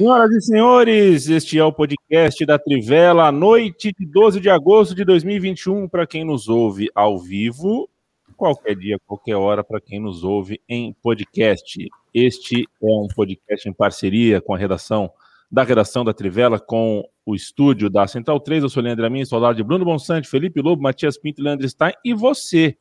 [0.00, 5.04] Senhoras e senhores, este é o podcast da Trivela, noite de 12 de agosto de
[5.04, 7.86] 2021, para quem nos ouve ao vivo,
[8.34, 11.86] qualquer dia, qualquer hora, para quem nos ouve em podcast.
[12.14, 15.12] Este é um podcast em parceria com a redação
[15.52, 18.62] da redação da Trivela, com o estúdio da Central 3.
[18.62, 22.14] Eu sou Leandro Amin, sou de Bruno Bonsante, Felipe Lobo, Matias Pinto Leandro Stein, e
[22.14, 22.74] você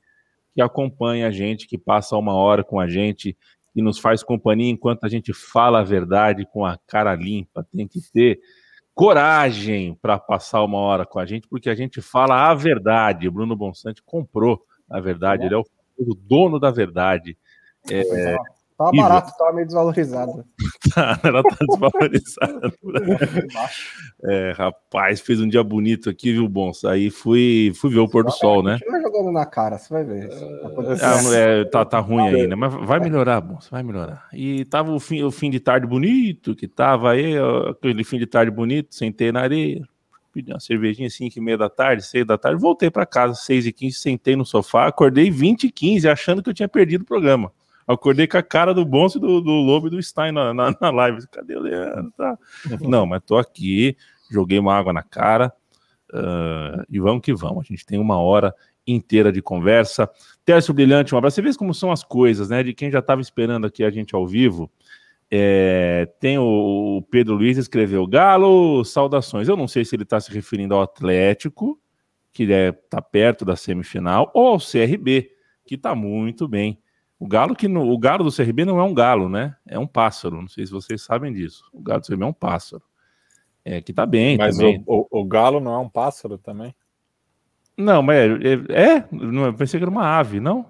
[0.55, 3.37] que acompanha a gente, que passa uma hora com a gente
[3.73, 7.65] que nos faz companhia enquanto a gente fala a verdade com a cara limpa.
[7.71, 8.39] Tem que ter
[8.93, 13.27] coragem para passar uma hora com a gente, porque a gente fala a verdade.
[13.27, 15.65] O Bruno Bonsante comprou a verdade, ele é o
[16.15, 17.37] dono da verdade.
[17.89, 18.35] É,
[18.79, 20.45] Tava barato, tava meio desvalorizado.
[20.95, 22.73] Tá, ela tá desvalorizada.
[24.23, 26.83] é, rapaz, fez um dia bonito aqui, viu, Bons?
[26.83, 28.79] Aí fui, fui ver o pôr do sol, né?
[28.79, 30.29] Continua jogando na cara, você vai ver.
[30.99, 32.55] Ah, é, tá, tá ruim aí, né?
[32.55, 34.27] Mas vai melhorar, Bons, vai melhorar.
[34.33, 37.35] E tava o fim, o fim de tarde bonito, que tava aí,
[37.69, 39.87] aquele fim de tarde bonito, sentei na areia,
[40.33, 43.67] pedi uma cervejinha 5 e meia da tarde, 6 da tarde, voltei para casa, 6
[43.67, 47.05] e 15, sentei no sofá, acordei 20 e 15, achando que eu tinha perdido o
[47.05, 47.51] programa.
[47.89, 50.91] Acordei com a cara do Bonso, do, do Lobo e do Stein na, na, na
[50.91, 51.27] live.
[51.27, 52.13] Cadê o Leandro?
[52.15, 52.37] Tá.
[52.81, 53.97] Não, mas tô aqui,
[54.29, 55.51] joguei uma água na cara
[56.13, 57.65] uh, e vamos que vamos.
[57.65, 58.53] A gente tem uma hora
[58.85, 60.07] inteira de conversa.
[60.45, 61.35] Tércio Brilhante, um abraço.
[61.35, 62.61] Você vê como são as coisas, né?
[62.61, 64.71] De quem já estava esperando aqui a gente ao vivo.
[65.31, 69.47] É, tem o, o, Pedro Luiz escreveu Galo, saudações.
[69.47, 71.79] Eu não sei se ele está se referindo ao Atlético,
[72.31, 75.31] que está é, tá perto da semifinal, ou ao CRB,
[75.65, 76.79] que está muito bem.
[77.19, 79.55] O galo que no, o galo do CRB não é um galo, né?
[79.67, 80.39] É um pássaro.
[80.39, 81.65] Não sei se vocês sabem disso.
[81.73, 82.81] O galo do CRB é um pássaro.
[83.65, 84.37] É que tá bem.
[84.37, 84.81] Mas também.
[84.87, 86.73] O, o, o, galo não é um pássaro também?
[87.75, 90.65] Não, mas é, é não, eu pensei que era uma ave, não?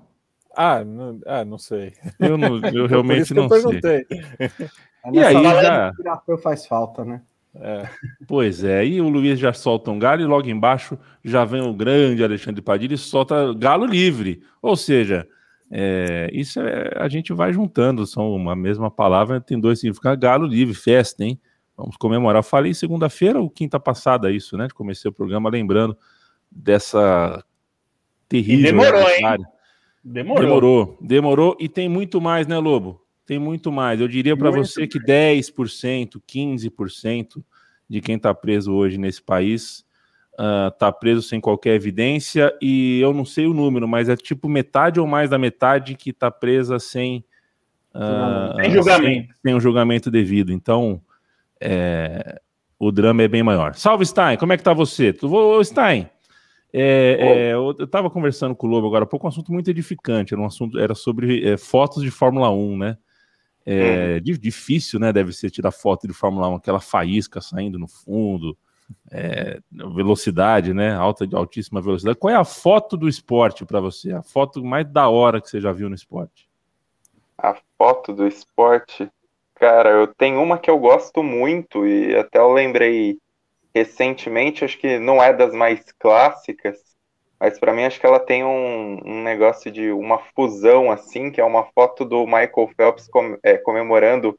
[0.56, 1.94] Ah, não, ah, não sei.
[2.19, 4.06] Eu, não, eu realmente não eu sei.
[5.13, 5.94] E aí já
[6.44, 7.22] faz falta, né?
[7.56, 7.90] É.
[8.28, 11.73] Pois é, e o Luiz já solta um galo e logo embaixo já vem o
[11.73, 14.44] grande Alexandre Padilha e solta galo livre.
[14.62, 15.28] Ou seja,
[15.72, 20.19] é, isso é, a gente vai juntando, são uma mesma palavra, tem dois significados.
[20.19, 21.40] Galo livre, festa, hein?
[21.78, 22.40] Vamos comemorar.
[22.40, 24.68] Eu falei segunda-feira ou quinta passada isso, né?
[24.74, 25.97] Comecei o programa lembrando
[26.52, 27.44] dessa
[28.28, 28.59] terrível.
[28.59, 29.46] E demorou, hein?
[30.03, 30.41] Demorou.
[30.44, 31.58] Demorou, demorou.
[31.59, 33.02] E tem muito mais, né, Lobo?
[33.25, 34.02] Tem muito mais.
[34.02, 37.44] Eu diria para você que 10%, 15%
[37.88, 39.85] de quem está preso hoje nesse país
[40.39, 44.16] está ah, uh, preso sem qualquer evidência e eu não sei o número, mas é
[44.16, 47.25] tipo metade ou mais da metade que está presa sem,
[47.94, 49.33] uh, sem julgamento.
[49.33, 50.53] Sem, sem um julgamento devido.
[50.53, 51.01] Então,
[51.59, 52.39] é,
[52.79, 53.75] o drama é bem maior.
[53.75, 55.11] Salve, Stein, como é que tá você?
[55.11, 56.09] Tu, Stein,
[56.72, 60.33] é, é, eu estava conversando com o Lobo agora há pouco, um assunto muito edificante,
[60.33, 62.97] era um assunto, era sobre é, fotos de Fórmula 1, né?
[63.66, 64.39] É, uhum.
[64.39, 65.11] Difícil, né?
[65.11, 68.57] Deve ser tirar foto de Fórmula 1, aquela faísca saindo no fundo,
[69.11, 70.94] é, velocidade, né?
[70.94, 72.17] Alta, altíssima velocidade.
[72.17, 74.11] Qual é a foto do esporte para você?
[74.11, 76.47] A foto mais da hora que você já viu no esporte?
[77.38, 79.09] A foto do esporte,
[79.55, 83.17] cara, eu tenho uma que eu gosto muito e até eu lembrei
[83.73, 86.78] recentemente, acho que não é das mais clássicas,
[87.39, 91.39] mas para mim acho que ela tem um, um, negócio de uma fusão assim, que
[91.39, 94.38] é uma foto do Michael Phelps com, é, comemorando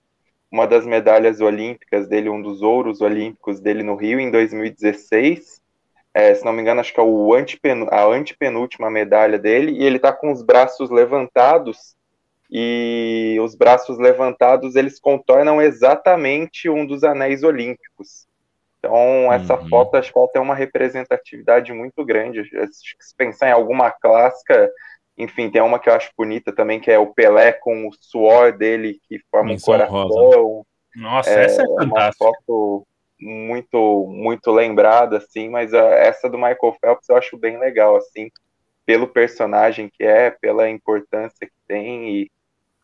[0.51, 5.61] uma das medalhas olímpicas dele, um dos ouros olímpicos dele no Rio em 2016.
[6.13, 7.33] É, se não me engano, acho que é o
[7.91, 11.95] a antepenúltima medalha dele, e ele está com os braços levantados,
[12.51, 18.27] e os braços levantados eles contornam exatamente um dos anéis olímpicos.
[18.81, 19.69] Então, essa uhum.
[19.69, 22.43] foto acho que ela tem uma representatividade muito grande.
[22.73, 24.69] Se pensar em alguma clássica,
[25.23, 28.57] enfim, tem uma que eu acho bonita também, que é o Pelé com o suor
[28.57, 30.09] dele que forma Menção um coração.
[30.09, 30.67] Rosa.
[30.97, 31.95] Nossa, é, essa é fantástica.
[31.95, 32.87] Uma foto
[33.21, 38.31] muito, muito lembrada, assim, mas a, essa do Michael Phelps eu acho bem legal, assim,
[38.87, 42.31] pelo personagem que é, pela importância que tem e,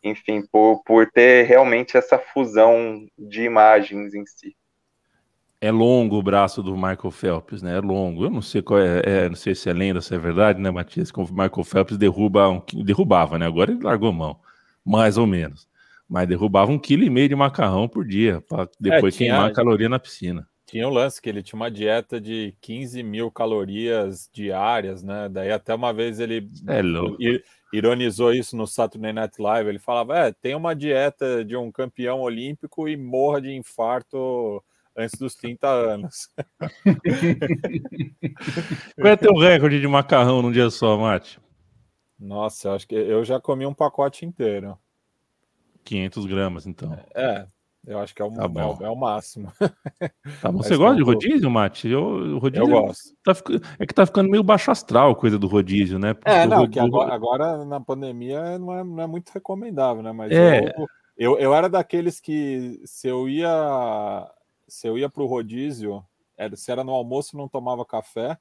[0.03, 4.55] enfim, por, por ter realmente essa fusão de imagens em si
[5.61, 7.77] é longo o braço do Michael Phelps, né?
[7.77, 8.25] É longo.
[8.25, 10.71] Eu não sei qual é, é, não sei se é lenda, se é verdade, né,
[10.71, 11.11] Matias?
[11.11, 13.47] Como o Michael Phelps derruba um, derrubava, né?
[13.47, 14.39] Agora ele largou mão,
[14.85, 15.69] mais ou menos.
[16.09, 19.51] Mas derrubava um quilo e meio de macarrão por dia, para depois é, tinha, queimar
[19.51, 20.47] a caloria na piscina.
[20.67, 25.29] Tinha o um lance que ele tinha uma dieta de 15 mil calorias diárias, né?
[25.29, 26.83] Daí até uma vez ele é
[27.73, 29.69] ironizou isso no Saturday Night Live.
[29.69, 34.63] Ele falava: é, tem uma dieta de um campeão olímpico e morra de infarto
[34.97, 36.31] antes dos 30 anos.
[38.97, 41.39] Qual é teu recorde de macarrão num dia só, Mate?
[42.19, 44.79] Nossa, acho que eu já comi um pacote inteiro.
[45.85, 46.99] 500 gramas, então.
[47.15, 47.47] É,
[47.87, 49.53] Eu acho que é o, tá é, é o máximo.
[50.43, 50.59] Tá bom.
[50.65, 51.89] Você gosta de rodízio, Mate?
[51.89, 53.15] Eu, rodízio eu gosto.
[53.23, 53.33] Tá,
[53.79, 56.15] é que tá ficando meio baixo astral coisa do rodízio, né?
[56.15, 56.73] Porque é, não, rodízio...
[56.73, 60.11] que agora, agora, na pandemia não é, não é muito recomendável, né?
[60.11, 60.75] Mas é.
[60.77, 64.29] eu, eu, eu era daqueles que se eu ia
[64.69, 66.05] se eu ia pro rodízio,
[66.37, 68.37] era, se era no almoço não tomava café,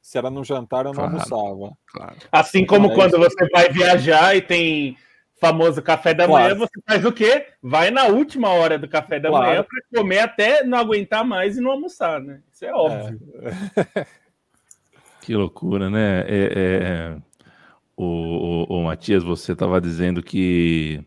[0.00, 1.78] se era no jantar eu não claro, almoçava.
[1.86, 2.16] Claro.
[2.30, 4.96] Assim como é quando você vai viajar e tem
[5.40, 6.44] famoso café da claro.
[6.44, 7.46] manhã, você faz o quê?
[7.60, 9.46] Vai na última hora do café da claro.
[9.46, 12.40] manhã para comer até não aguentar mais e não almoçar, né?
[12.52, 13.20] Isso é óbvio.
[13.96, 14.06] É.
[15.22, 16.20] que loucura, né?
[16.20, 17.16] É, é, é...
[17.96, 21.04] O, o, o, Matias, você estava dizendo que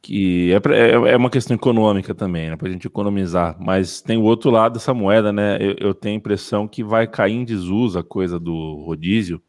[0.00, 2.56] que é, é, é, uma questão econômica também, né?
[2.56, 5.58] Para a gente economizar, mas tem o outro lado dessa moeda, né?
[5.60, 9.42] Eu, eu tenho a impressão que vai cair em desuso a coisa do rodízio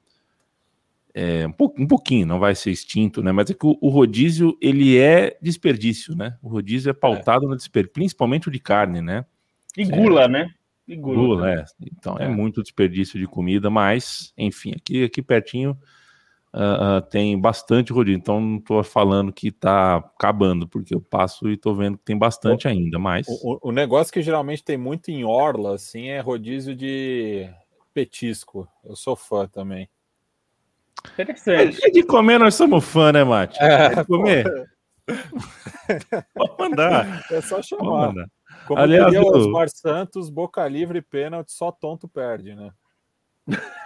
[1.13, 3.31] é, um, pouco, um pouquinho, não vai ser extinto, né?
[3.31, 6.37] Mas é que o, o, rodízio ele é desperdício, né?
[6.41, 7.49] O rodízio é pautado é.
[7.49, 9.25] no desperdício, principalmente o de carne, né?
[9.75, 10.49] E gula, é, né?
[10.87, 11.65] E gula, gula é.
[11.81, 12.25] Então é.
[12.25, 12.27] é.
[12.29, 15.77] muito desperdício de comida, mas enfim, aqui, aqui pertinho
[16.53, 18.17] uh, uh, tem bastante rodízio.
[18.17, 22.17] Então não estou falando que está acabando, porque eu passo e estou vendo que tem
[22.17, 22.99] bastante o, ainda.
[22.99, 27.49] Mas o, o negócio que geralmente tem muito em orla, assim, é rodízio de
[27.93, 28.67] petisco.
[28.83, 29.89] Eu sou fã também.
[31.13, 31.79] Interessante.
[31.83, 33.57] É de comer, nós somos fã, né, Mate?
[33.61, 34.45] É, de comer.
[36.35, 37.25] Pode mandar.
[37.31, 38.13] É só chamar.
[38.67, 42.71] Como Aliás, diria o Osmar Santos, boca livre, pênalti, só tonto perde, né?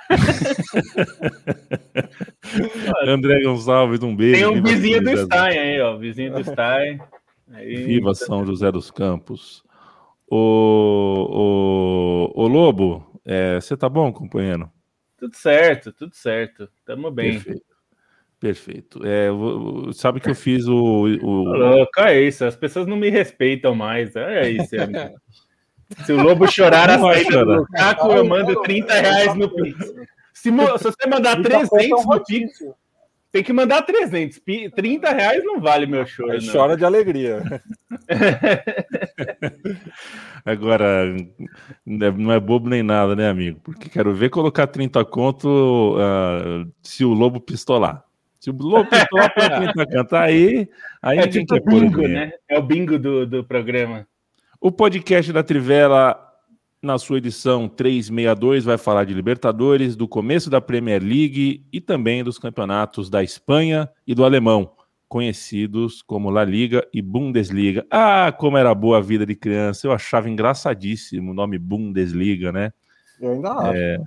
[3.08, 4.36] André Gonçalves, um beijo.
[4.36, 5.98] Tem um vizinho do Stein aí, ó.
[5.98, 7.00] Vizinho do Stein.
[7.52, 7.76] Aí...
[7.76, 9.64] Viva São José dos Campos.
[10.30, 14.70] O, o, o Lobo, é, você tá bom, companheiro?
[15.18, 16.68] Tudo certo, tudo certo.
[16.86, 17.34] Tamo bem.
[17.34, 17.74] Perfeito.
[18.40, 19.02] Perfeito.
[19.06, 19.30] É,
[19.94, 20.76] sabe que eu fiz o.
[20.76, 21.44] o...
[21.44, 22.44] Louco, é isso.
[22.44, 24.14] As pessoas não me respeitam mais.
[24.18, 24.76] É isso.
[26.06, 29.78] Se o Lobo chorar a saída do Lukaku, eu mando 30 reais no Pix.
[30.34, 32.60] Se, se você mandar 300 no Pix,
[33.34, 34.40] tem que mandar 300.
[34.76, 36.38] 30 reais não vale meu choro.
[36.52, 37.42] Chora de alegria.
[40.46, 41.16] Agora,
[41.84, 43.60] não é bobo nem nada, né, amigo?
[43.64, 48.04] Porque quero ver colocar 30 conto uh, se o Lobo pistolar.
[48.40, 50.70] Se o Lobo pistolar para 30 cantar, aí,
[51.02, 52.34] aí é tipo bingo, né?
[52.48, 54.06] É o bingo do, do programa.
[54.66, 56.18] O podcast da Trivela
[56.82, 62.24] na sua edição 362, vai falar de Libertadores, do começo da Premier League e também
[62.24, 64.72] dos campeonatos da Espanha e do Alemão,
[65.10, 67.86] conhecidos como La Liga e Bundesliga.
[67.92, 69.86] Ah, como era boa a vida de criança!
[69.86, 72.72] Eu achava engraçadíssimo o nome Bundesliga, né?
[73.20, 73.78] Eu ainda acho.
[73.78, 74.00] É...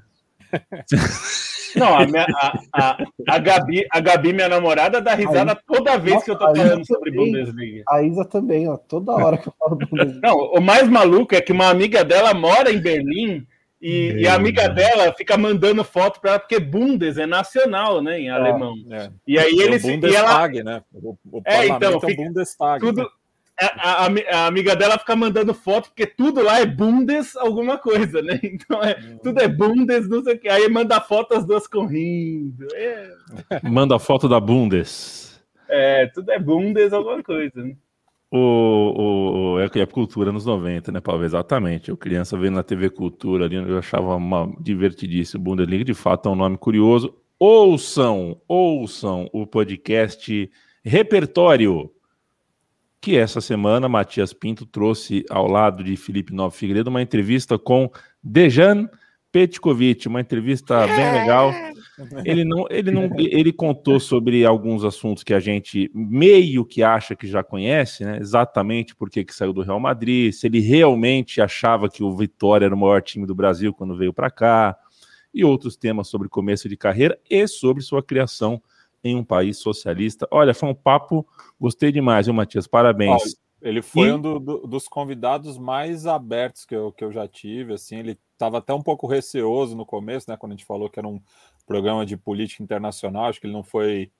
[1.77, 5.99] Não, a, minha, a, a, a, Gabi, a Gabi, minha namorada, dá risada Isa, toda
[5.99, 7.85] vez nossa, que eu tô falando sobre também, Bundesliga.
[7.89, 10.21] A Isa também, ó, toda hora que eu falo Bundesliga.
[10.23, 13.47] Não, o mais maluco é que uma amiga dela mora em Berlim
[13.81, 18.19] e, e a amiga dela fica mandando foto para ela, porque Bundes é nacional, né,
[18.19, 18.75] em é, alemão.
[18.91, 19.11] É.
[19.27, 19.83] E aí eles...
[19.83, 20.65] Bundestag, e ela...
[20.65, 20.83] né?
[20.93, 22.81] O, o é, então, fica, é Bundestag.
[22.81, 23.09] Tudo, né?
[23.59, 28.21] A, a, a, amiga dela fica mandando foto, porque tudo lá é Bundes alguma coisa,
[28.21, 28.39] né?
[28.45, 29.19] Então é, hum.
[29.23, 30.49] tudo é Bundes, não sei o que.
[30.49, 32.67] Aí manda foto as duas correndo.
[32.75, 33.11] É.
[33.63, 35.41] Manda foto da Bundes.
[35.69, 37.75] É, tudo é Bundes alguma coisa, né?
[38.31, 41.25] O, o, o, é, é cultura nos 90, né, Paulo?
[41.25, 41.89] Exatamente.
[41.89, 45.43] Eu, criança, vendo na TV Cultura ali, eu achava uma, divertidíssimo.
[45.43, 47.15] Bundesliga, de fato, é um nome curioso.
[47.39, 50.51] Ouçam, ouçam o podcast
[50.85, 51.91] Repertório
[53.01, 57.91] que essa semana Matias Pinto trouxe ao lado de Felipe Novo Figueiredo uma entrevista com
[58.23, 58.89] Dejan
[59.31, 61.53] Petkovic, uma entrevista bem legal.
[62.25, 67.15] Ele não, ele não, ele contou sobre alguns assuntos que a gente meio que acha
[67.15, 68.19] que já conhece, né?
[68.21, 72.75] Exatamente por que saiu do Real Madrid, se ele realmente achava que o Vitória era
[72.75, 74.77] o maior time do Brasil quando veio para cá,
[75.33, 78.61] e outros temas sobre começo de carreira e sobre sua criação
[79.07, 80.27] em um país socialista.
[80.31, 81.27] Olha, foi um papo,
[81.61, 82.67] gostei demais, viu, Matias?
[82.67, 83.37] Parabéns.
[83.61, 84.13] ele foi e...
[84.13, 88.19] um do, do, dos convidados mais abertos que eu, que eu já tive, assim, ele
[88.33, 91.21] estava até um pouco receoso no começo, né, quando a gente falou que era um
[91.67, 94.11] programa de política internacional, acho que ele não foi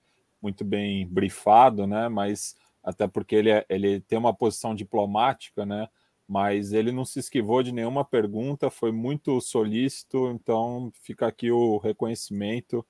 [0.41, 5.87] muito bem brifado, né, mas até porque ele, é, ele tem uma posição diplomática, né,
[6.27, 11.77] mas ele não se esquivou de nenhuma pergunta, foi muito solícito, então fica aqui o
[11.77, 12.85] reconhecimento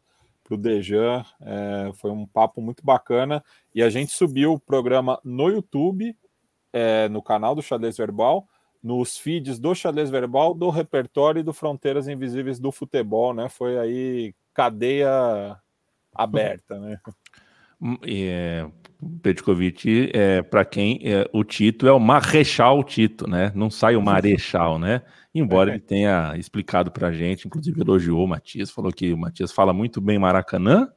[0.48, 1.26] para o Dejan.
[1.42, 3.44] É, foi um papo muito bacana.
[3.76, 6.16] E a gente subiu o programa no YouTube,
[6.72, 8.48] é, no canal do Xadrez Verbal,
[8.82, 13.50] nos feeds do Xadrez Verbal, do repertório e do Fronteiras Invisíveis do Futebol, né?
[13.50, 15.58] Foi aí cadeia
[16.16, 16.98] aberta, né?
[18.06, 18.66] É,
[19.22, 23.52] Petkovic, é, para quem é, o Tito é o Marechal Tito, né?
[23.54, 25.04] Não sai o Marechal, né?
[25.34, 25.74] Embora é.
[25.74, 29.72] ele tenha explicado para a gente, inclusive elogiou o Matias, falou que o Matias fala
[29.72, 30.90] muito bem Maracanã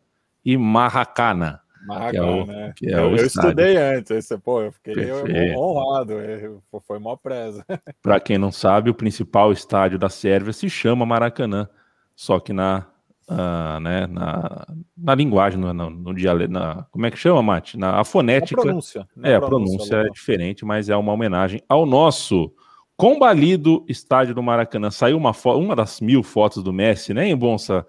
[0.42, 1.60] e Marracana.
[1.86, 2.74] Marracana, é o, né?
[2.82, 5.58] é eu, eu estudei antes, esse, pô, eu fiquei Perfeito.
[5.58, 6.50] honrado, é,
[6.86, 7.64] foi mó presa.
[8.02, 11.68] para quem não sabe, o principal estádio da Sérvia se chama Maracanã,
[12.14, 12.86] só que na
[13.30, 17.78] uh, né, na, na linguagem, no, no, no dialeto, na, como é que chama, Mate?
[17.78, 18.60] Na a fonética.
[18.60, 19.08] A pronúncia.
[19.22, 22.52] É, a pronúncia, é diferente, mas é uma homenagem ao nosso
[22.96, 24.90] combalido estádio do Maracanã.
[24.90, 27.86] Saiu uma, uma das mil fotos do Messi, né, em Bonsa?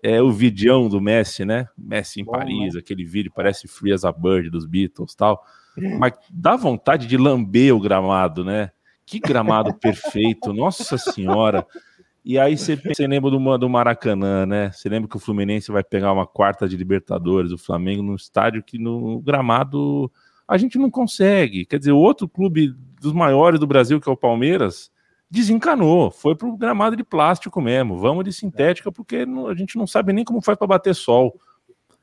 [0.00, 1.66] É o vidião do Messi, né?
[1.76, 2.80] Messi em Bom, Paris, né?
[2.80, 5.42] aquele vídeo parece Free as a Bird dos Beatles tal.
[5.98, 8.70] Mas dá vontade de lamber o gramado, né?
[9.04, 11.66] Que gramado perfeito, nossa senhora.
[12.24, 14.70] E aí você, lembra do, do Maracanã, né?
[14.72, 18.62] Você lembra que o Fluminense vai pegar uma quarta de Libertadores, o Flamengo, num estádio
[18.62, 20.10] que no gramado
[20.46, 21.64] a gente não consegue.
[21.64, 24.90] Quer dizer, o outro clube dos maiores do Brasil, que é o Palmeiras,
[25.30, 27.98] desencanou, foi pro gramado de plástico mesmo.
[27.98, 31.38] Vamos de sintética, porque a gente não sabe nem como faz para bater sol.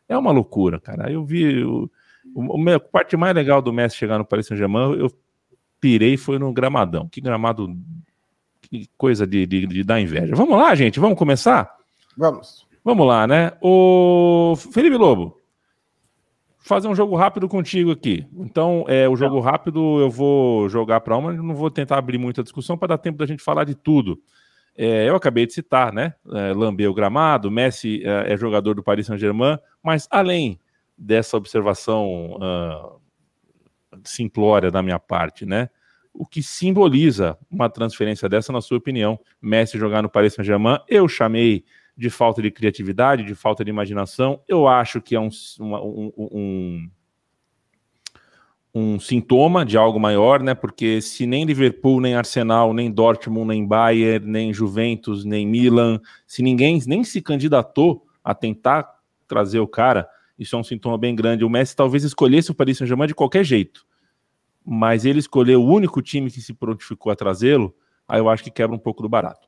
[0.08, 1.12] É uma loucura, cara.
[1.12, 1.64] Eu vi.
[1.64, 1.90] O,
[2.36, 5.12] o, a parte mais legal do Messi chegar no Paris Saint-Germain, eu
[5.80, 7.08] pirei foi no gramadão.
[7.08, 7.76] Que gramado
[8.80, 10.36] que coisa de, de, de, dar inveja.
[10.36, 11.76] Vamos lá, gente, vamos começar?
[12.18, 12.66] Vamos.
[12.84, 13.54] Vamos lá, né?
[13.62, 15.42] O Felipe Lobo,
[16.60, 18.26] fazer um jogo rápido contigo aqui.
[18.38, 22.44] Então, é, o jogo rápido eu vou jogar para uma, não vou tentar abrir muita
[22.44, 24.20] discussão para dar tempo da gente falar de tudo.
[24.78, 26.14] É, eu acabei de citar, né?
[26.34, 30.60] É, Lambeu gramado, Messi é, é, jogador do Paris Saint-Germain, mas além
[30.98, 33.00] dessa observação uh,
[34.04, 35.70] simplória da minha parte, né?
[36.18, 39.20] O que simboliza uma transferência dessa, na sua opinião?
[39.42, 41.66] Messi jogar no Paris Saint-Germain, eu chamei
[41.98, 44.42] de falta de criatividade, de falta de imaginação.
[44.48, 45.30] Eu acho que é um,
[45.60, 46.90] um, um,
[48.74, 50.54] um, sintoma de algo maior, né?
[50.54, 56.42] Porque se nem Liverpool, nem Arsenal, nem Dortmund, nem Bayern, nem Juventus, nem Milan, se
[56.42, 58.90] ninguém nem se candidatou a tentar
[59.28, 60.08] trazer o cara,
[60.38, 61.46] isso é um sintoma bem grande.
[61.46, 63.86] O Messi talvez escolhesse o Paris Saint-Germain de qualquer jeito
[64.66, 67.76] mas ele escolheu o único time que se prontificou a trazê-lo,
[68.08, 69.48] aí eu acho que quebra um pouco do barato.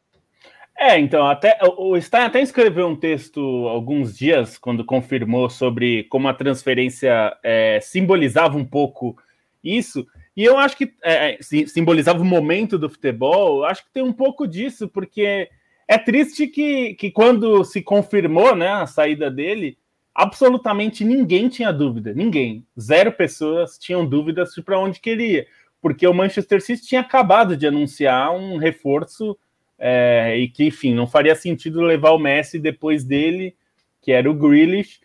[0.80, 6.28] É, então, até o Stein até escreveu um texto alguns dias, quando confirmou sobre como
[6.28, 9.18] a transferência é, simbolizava um pouco
[9.64, 10.06] isso,
[10.36, 14.14] e eu acho que é, é simbolizava o momento do futebol, acho que tem um
[14.14, 15.50] pouco disso, porque
[15.88, 19.80] é triste que, que quando se confirmou né, a saída dele,
[20.18, 22.66] absolutamente ninguém tinha dúvida, ninguém.
[22.78, 25.46] Zero pessoas tinham dúvidas de para onde queria,
[25.80, 29.38] porque o Manchester City tinha acabado de anunciar um reforço
[29.78, 33.56] é, e que, enfim, não faria sentido levar o Messi depois dele,
[34.02, 35.00] que era o Grealish,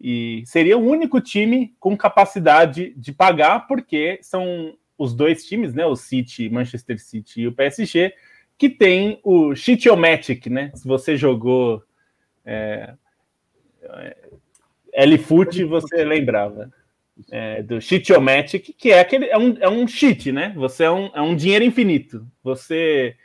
[0.00, 5.86] e seria o único time com capacidade de pagar, porque são os dois times, né,
[5.86, 8.12] o City, Manchester City e o PSG,
[8.58, 10.72] que tem o Shitiomatic, né?
[10.74, 11.82] Se você jogou
[12.44, 12.94] é,
[14.96, 16.72] L-Foot você lembrava.
[17.30, 20.52] É, do Cheatiomatic, que é aquele é um, é um cheat, né?
[20.54, 22.26] Você é um, é um dinheiro infinito.
[22.44, 23.16] Você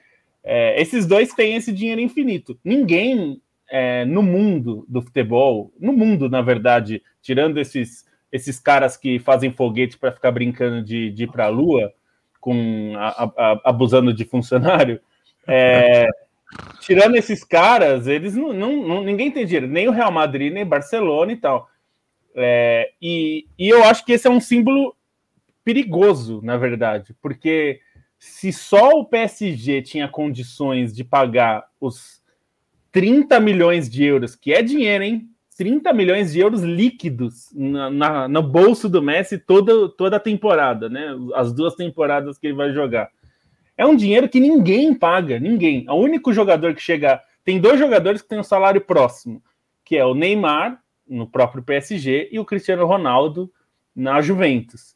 [0.43, 2.57] é, esses dois têm esse dinheiro infinito.
[2.63, 9.19] Ninguém é, no mundo do futebol, no mundo, na verdade, tirando esses, esses caras que
[9.19, 11.93] fazem foguete para ficar brincando de, de ir para a Lua,
[12.39, 14.99] com a, a, abusando de funcionário,
[15.47, 16.07] é,
[16.79, 20.65] tirando esses caras, eles não, não, não, ninguém tem dinheiro, nem o Real Madrid, nem
[20.65, 21.69] Barcelona e tal.
[22.35, 24.95] É, e, e eu acho que esse é um símbolo
[25.63, 27.79] perigoso, na verdade, porque
[28.17, 32.21] se só o PSG tinha condições de pagar os
[32.91, 35.27] 30 milhões de euros, que é dinheiro, hein?
[35.57, 40.89] 30 milhões de euros líquidos na, na, no bolso do Messi toda, toda a temporada,
[40.89, 41.15] né?
[41.35, 43.09] As duas temporadas que ele vai jogar.
[43.81, 45.89] É um dinheiro que ninguém paga, ninguém.
[45.89, 47.19] O único jogador que chega.
[47.43, 49.41] Tem dois jogadores que têm um salário próximo,
[49.83, 53.51] que é o Neymar, no próprio PSG, e o Cristiano Ronaldo
[53.95, 54.95] na Juventus.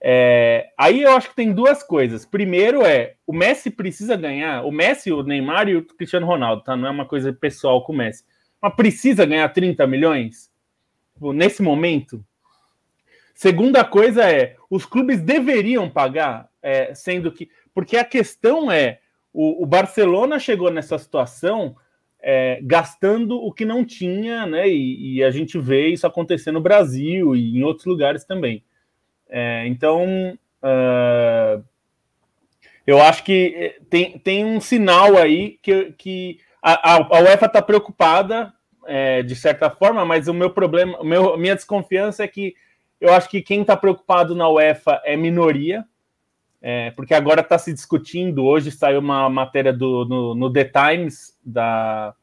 [0.00, 2.24] É, aí eu acho que tem duas coisas.
[2.24, 6.74] Primeiro é o Messi precisa ganhar, o Messi, o Neymar e o Cristiano Ronaldo, tá?
[6.74, 8.24] Não é uma coisa pessoal com o Messi.
[8.62, 10.50] Mas precisa ganhar 30 milhões
[11.12, 12.24] tipo, nesse momento.
[13.34, 19.00] Segunda coisa é, os clubes deveriam pagar, é, sendo que porque a questão é:
[19.32, 21.76] o, o Barcelona chegou nessa situação
[22.20, 24.68] é, gastando o que não tinha, né?
[24.68, 28.64] E, e, a gente vê isso acontecer no Brasil e em outros lugares também.
[29.28, 31.64] É, então, uh,
[32.86, 37.60] eu acho que é, tem, tem um sinal aí que, que a, a UEFA está
[37.60, 38.52] preocupada
[38.86, 42.54] é, de certa forma, mas o meu problema, meu, minha desconfiança é que
[43.00, 45.84] eu acho que quem está preocupado na UEFA é minoria,
[46.62, 48.44] é, porque agora está se discutindo.
[48.44, 52.14] Hoje saiu uma matéria do, no, no The Times da,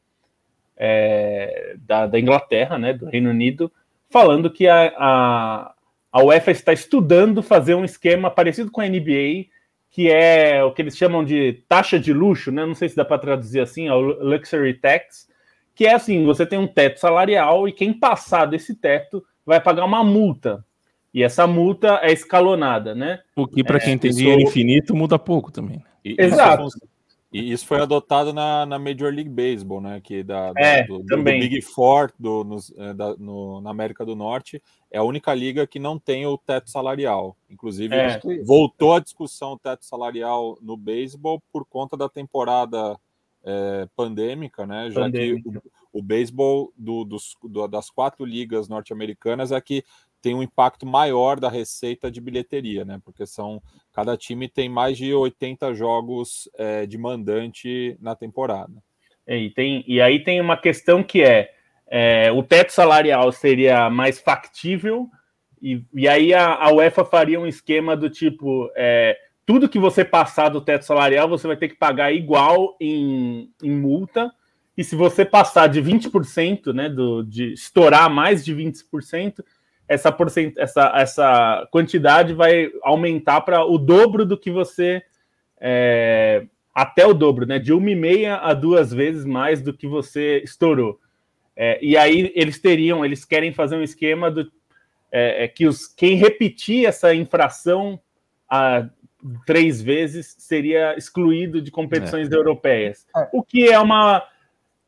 [0.74, 3.70] é, da, da, Inglaterra, né, do Reino Unido,
[4.08, 5.74] falando que a, a,
[6.10, 9.50] a UEFA está estudando fazer um esquema parecido com a NBA,
[9.90, 12.64] que é o que eles chamam de taxa de luxo, né?
[12.64, 15.28] Não sei se dá para traduzir assim, é o luxury tax,
[15.74, 19.84] que é assim: você tem um teto salarial e quem passar desse teto vai pagar
[19.84, 20.64] uma multa.
[21.12, 23.20] E essa multa é escalonada, né?
[23.36, 25.78] O que, para é, quem tem dinheiro infinito, muda pouco também.
[25.78, 25.84] Né?
[26.04, 26.68] E, Exato.
[27.32, 30.00] E isso foi adotado na, na Major League Baseball, né?
[30.00, 31.40] Que da, é, do, também.
[31.40, 35.32] do Big Four do, nos, é, da, no, na América do Norte é a única
[35.32, 37.36] liga que não tem o teto salarial.
[37.48, 38.20] Inclusive, é.
[38.44, 42.98] voltou a discussão o teto salarial no beisebol por conta da temporada
[43.44, 44.90] é, pandêmica, né?
[44.90, 45.50] Já pandêmica.
[45.50, 45.62] que o,
[46.00, 49.84] o beisebol do, dos, do, das quatro ligas norte-americanas é que
[50.20, 53.00] tem um impacto maior da receita de bilheteria, né?
[53.04, 53.62] Porque são
[53.92, 58.72] cada time tem mais de 80 jogos é, de mandante na temporada.
[59.26, 61.52] É, e, tem, e aí tem uma questão que é,
[61.86, 65.08] é o teto salarial seria mais factível,
[65.62, 69.16] e, e aí a, a UEFA faria um esquema do tipo é,
[69.50, 73.70] tudo que você passar do teto salarial você vai ter que pagar igual em, em
[73.70, 74.32] multa.
[74.76, 79.44] E se você passar de 20%, né, do, de estourar mais de 20%,
[79.90, 80.54] essa, porcent...
[80.56, 85.02] essa, essa quantidade vai aumentar para o dobro do que você.
[85.60, 86.46] É...
[86.72, 87.58] até o dobro, né?
[87.58, 91.00] De uma e meia a duas vezes mais do que você estourou.
[91.56, 94.50] É, e aí eles teriam, eles querem fazer um esquema do
[95.12, 98.00] é, é que os, quem repetir essa infração
[98.48, 98.88] a
[99.44, 102.34] três vezes seria excluído de competições é.
[102.34, 103.06] europeias.
[103.14, 103.28] É.
[103.32, 104.22] O que é uma,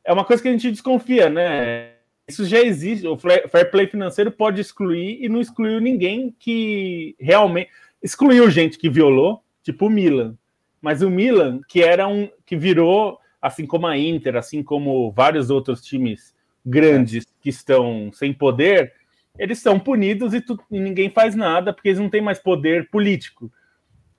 [0.04, 1.91] é uma coisa que a gente desconfia, né?
[2.32, 3.06] Isso já existe.
[3.06, 7.68] O fair play financeiro pode excluir e não excluiu ninguém que realmente
[8.02, 10.34] excluiu gente que violou, tipo o Milan.
[10.80, 15.50] Mas o Milan, que era um que virou, assim como a Inter, assim como vários
[15.50, 18.94] outros times grandes que estão sem poder,
[19.38, 22.88] eles são punidos e, tu, e ninguém faz nada porque eles não têm mais poder
[22.88, 23.52] político.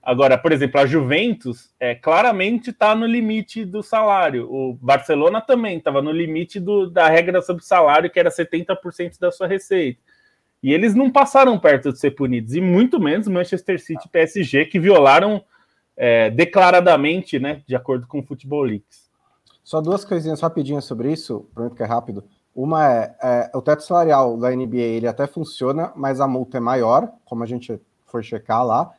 [0.04, 4.46] Agora, por exemplo, a Juventus é, claramente está no limite do salário.
[4.52, 9.32] O Barcelona também estava no limite do, da regra sobre salário, que era 70% da
[9.32, 9.98] sua receita.
[10.62, 14.66] E eles não passaram perto de ser punidos, e muito menos Manchester City e PSG,
[14.66, 15.42] que violaram
[15.96, 19.10] é, declaradamente, né, de acordo com o Futebol Leaks.
[19.62, 22.24] Só duas coisinhas rapidinhas sobre isso, prometo que é rápido.
[22.54, 26.60] Uma é, é, o teto salarial da NBA ele até funciona, mas a multa é
[26.60, 28.92] maior, como a gente for checar lá.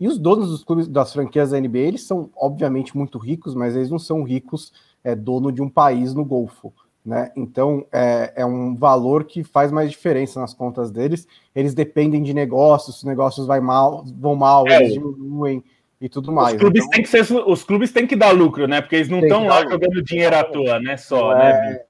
[0.00, 3.76] E os donos dos clubes das franquias da NBA, eles são obviamente muito ricos, mas
[3.76, 4.72] eles não são ricos,
[5.04, 6.72] é dono de um país no Golfo.
[7.04, 7.30] Né?
[7.36, 11.28] Então é, é, um valor que faz mais diferença nas contas deles.
[11.54, 15.62] Eles dependem de negócios, os negócios vai mal, vão mal, é, eles diminuem
[16.00, 16.54] e tudo mais.
[16.54, 18.80] Os clubes, então, têm que ser, os clubes têm que dar lucro, né?
[18.80, 20.96] Porque eles não estão lá jogando dinheiro à toa, né?
[20.96, 21.50] Só, né?
[21.52, 21.84] É,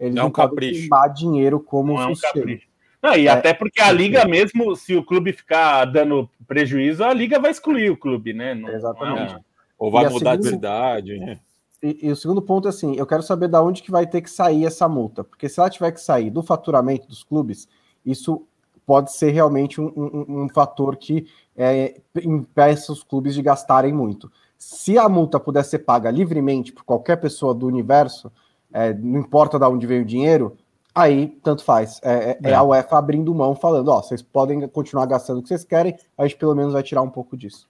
[0.00, 0.88] eles não, não é capricho.
[1.14, 2.02] dinheiro como não.
[2.02, 2.73] É um capricho.
[3.04, 7.12] Não, e é, até porque a liga mesmo, se o clube ficar dando prejuízo, a
[7.12, 8.54] liga vai excluir o clube, né?
[8.54, 9.32] Não, Exatamente.
[9.34, 9.44] Não é,
[9.78, 11.38] ou vai mudar segunda, de verdade, né?
[11.82, 14.22] E, e, o segundo ponto é assim, eu quero saber da onde que vai ter
[14.22, 17.68] que sair essa multa, porque se ela tiver que sair do faturamento dos clubes,
[18.06, 18.46] isso
[18.86, 24.32] pode ser realmente um, um, um fator que é, impeça os clubes de gastarem muito.
[24.56, 28.32] Se a multa puder ser paga livremente por qualquer pessoa do universo,
[28.72, 30.56] é, não importa de onde veio o dinheiro,
[30.94, 32.00] aí tanto faz.
[32.02, 35.42] É, é, é, é, a UEFA abrindo mão, falando: ó, vocês podem continuar gastando o
[35.42, 37.68] que vocês querem, a gente pelo menos vai tirar um pouco disso.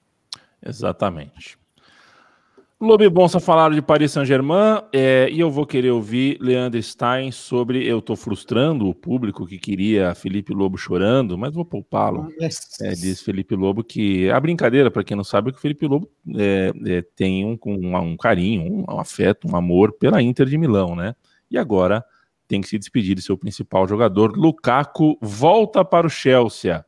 [0.65, 1.59] Exatamente.
[2.81, 7.87] Lobo Bonsa falaram de Paris Saint-Germain é, e eu vou querer ouvir Leandro Stein sobre.
[7.87, 12.29] Eu estou frustrando o público que queria Felipe Lobo chorando, mas vou poupá-lo.
[12.39, 15.87] É, diz Felipe Lobo que a brincadeira, para quem não sabe, é que o Felipe
[15.87, 20.47] Lobo é, é, tem um, um, um carinho, um, um, afeto, um amor pela Inter
[20.47, 21.15] de Milão, né?
[21.51, 22.05] E agora
[22.47, 24.37] tem que se despedir de seu principal jogador.
[24.37, 26.85] Lukaku volta para o Chelsea.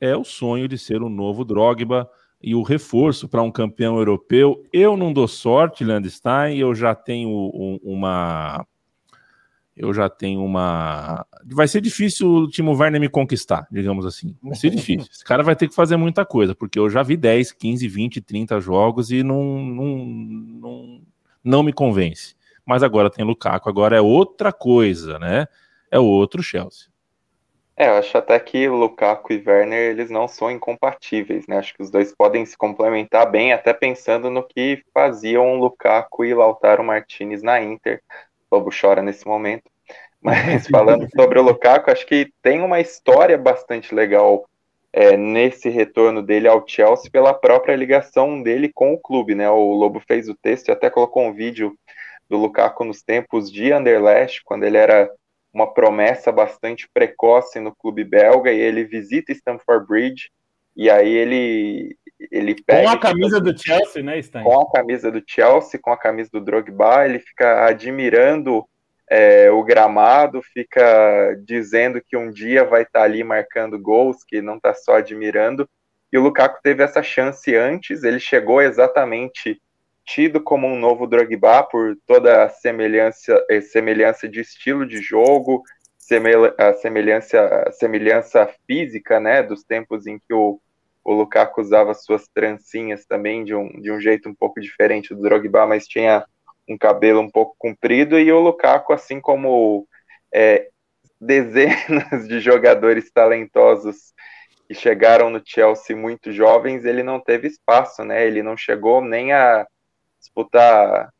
[0.00, 2.08] É o sonho de ser o novo Drogba
[2.42, 4.64] e o reforço para um campeão europeu.
[4.72, 8.66] Eu não dou sorte, Landstein, eu já tenho um, uma.
[9.76, 11.24] Eu já tenho uma.
[11.46, 14.36] Vai ser difícil o Timo Werner me conquistar, digamos assim.
[14.42, 15.08] Vai ser difícil.
[15.10, 18.20] Esse cara vai ter que fazer muita coisa, porque eu já vi 10, 15, 20,
[18.20, 21.02] 30 jogos e não, não, não,
[21.42, 22.34] não me convence
[22.66, 25.46] mas agora tem Lukaku, agora é outra coisa, né?
[25.90, 26.92] É outro Chelsea.
[27.76, 31.58] É, eu acho até que Lukaku e Werner, eles não são incompatíveis, né?
[31.58, 36.34] Acho que os dois podem se complementar bem, até pensando no que faziam Lukaku e
[36.34, 38.02] Lautaro Martinez na Inter.
[38.50, 39.70] O Lobo chora nesse momento.
[40.20, 44.46] Mas falando sobre o Lukaku, acho que tem uma história bastante legal
[44.92, 49.48] é, nesse retorno dele ao Chelsea pela própria ligação dele com o clube, né?
[49.50, 51.74] O Lobo fez o texto e até colocou um vídeo
[52.32, 55.06] do Lukaku nos tempos de Anderlecht, quando ele era
[55.52, 60.30] uma promessa bastante precoce no clube belga e ele visita Stamford Bridge
[60.74, 61.94] e aí ele
[62.30, 64.44] ele pega com a camisa do Chelsea, né, Stein?
[64.44, 68.64] Com a camisa do Chelsea, com a camisa do Drogba, ele fica admirando
[69.10, 74.40] é, o gramado, fica dizendo que um dia vai estar tá ali marcando gols, que
[74.40, 75.68] não está só admirando.
[76.10, 79.60] E o Lukaku teve essa chance antes, ele chegou exatamente
[80.04, 85.62] tido como um novo Drogba por toda a semelhança, eh, semelhança de estilo de jogo,
[86.58, 90.60] a semelhança, semelhança física, né, dos tempos em que o,
[91.04, 95.22] o Lukaku usava suas trancinhas também de um, de um jeito um pouco diferente do
[95.22, 96.24] Drogba, mas tinha
[96.68, 99.86] um cabelo um pouco comprido, e o Lukaku, assim como
[100.32, 100.68] é,
[101.20, 104.12] dezenas de jogadores talentosos
[104.66, 108.26] que chegaram no Chelsea muito jovens, ele não teve espaço, né?
[108.26, 109.66] Ele não chegou nem a
[110.22, 111.12] disputar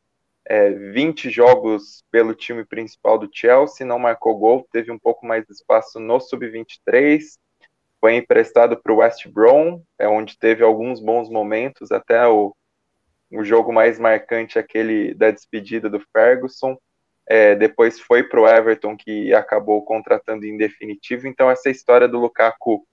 [0.47, 5.45] é, 20 jogos pelo time principal do Chelsea, não marcou gol, teve um pouco mais
[5.45, 7.21] de espaço no Sub-23,
[8.01, 12.55] foi emprestado para o West Brom, é onde teve alguns bons momentos, até o
[13.33, 16.77] o jogo mais marcante aquele da despedida do Ferguson.
[17.27, 21.27] É, depois foi para o Everton, que acabou contratando em definitivo.
[21.27, 22.87] Então, essa história do Lukaku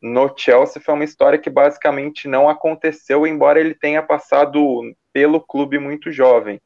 [0.00, 5.78] no Chelsea foi uma história que basicamente não aconteceu, embora ele tenha passado pelo clube
[5.78, 6.60] muito jovem.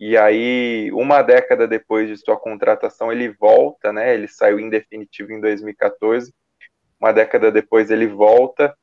[0.00, 4.14] E aí, uma década depois de sua contratação, ele volta, né?
[4.14, 6.32] Ele saiu em definitivo em 2014.
[7.00, 8.76] Uma década depois, ele volta.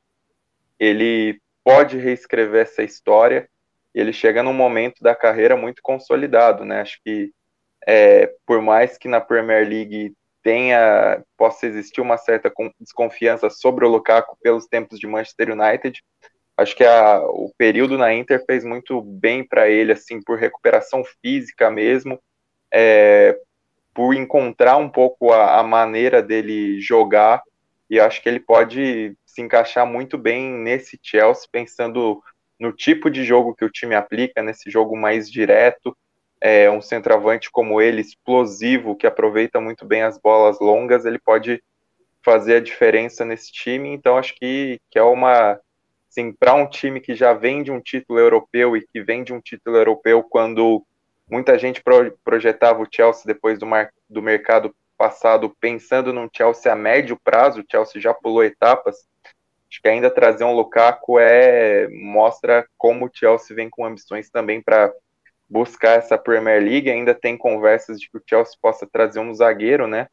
[0.77, 3.49] Ele pode reescrever essa história
[3.95, 6.81] ele chega num momento da carreira muito consolidado, né?
[6.81, 7.31] Acho que
[7.87, 10.13] é, por mais que na Premier League
[10.43, 16.03] tenha possa existir uma certa desconfiança sobre o Lukaku pelos tempos de Manchester United,
[16.57, 21.03] acho que a, o período na Inter fez muito bem para ele, assim, por recuperação
[21.21, 22.19] física mesmo,
[22.71, 23.37] é,
[23.93, 27.41] por encontrar um pouco a, a maneira dele jogar,
[27.89, 32.21] e acho que ele pode se encaixar muito bem nesse Chelsea, pensando
[32.59, 35.95] no tipo de jogo que o time aplica, nesse jogo mais direto,
[36.41, 41.61] é, um centroavante como ele, explosivo, que aproveita muito bem as bolas longas, ele pode
[42.23, 43.89] fazer a diferença nesse time.
[43.89, 45.59] Então, acho que, que é uma.
[46.15, 49.33] Assim, para um time que já vem de um título europeu e que vem de
[49.33, 50.85] um título europeu quando
[51.29, 56.71] muita gente pro, projetava o Chelsea depois do, mar, do mercado passado pensando num Chelsea
[56.71, 58.95] a médio prazo, o Chelsea já pulou etapas,
[59.75, 64.61] Acho que ainda trazer um Lukaku é mostra como o Chelsea vem com ambições também
[64.61, 64.93] para
[65.49, 66.89] buscar essa Premier League.
[66.89, 70.07] Ainda tem conversas de que o Chelsea possa trazer um zagueiro, né?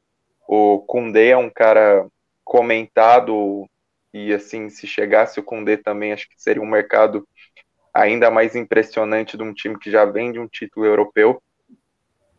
[0.49, 2.09] O Koundé é um cara
[2.45, 3.69] comentado
[4.12, 7.27] e assim, se chegasse o Koundé também, acho que seria um mercado
[7.92, 11.42] ainda mais impressionante de um time que já vem de um título europeu.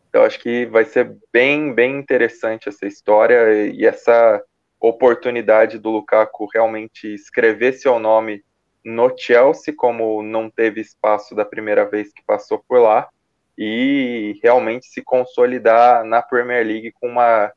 [0.10, 4.44] Então acho que vai ser bem, bem interessante essa história e essa
[4.80, 8.44] oportunidade do Lukaku realmente escrever seu nome
[8.84, 13.10] no Chelsea, como não teve espaço da primeira vez que passou por lá,
[13.58, 17.52] e realmente se consolidar na Premier League com uma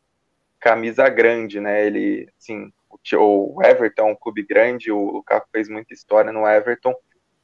[0.61, 1.87] camisa grande, né?
[1.87, 2.73] Ele, assim,
[3.15, 6.95] o Everton um clube grande, o Lukaku fez muita história no Everton,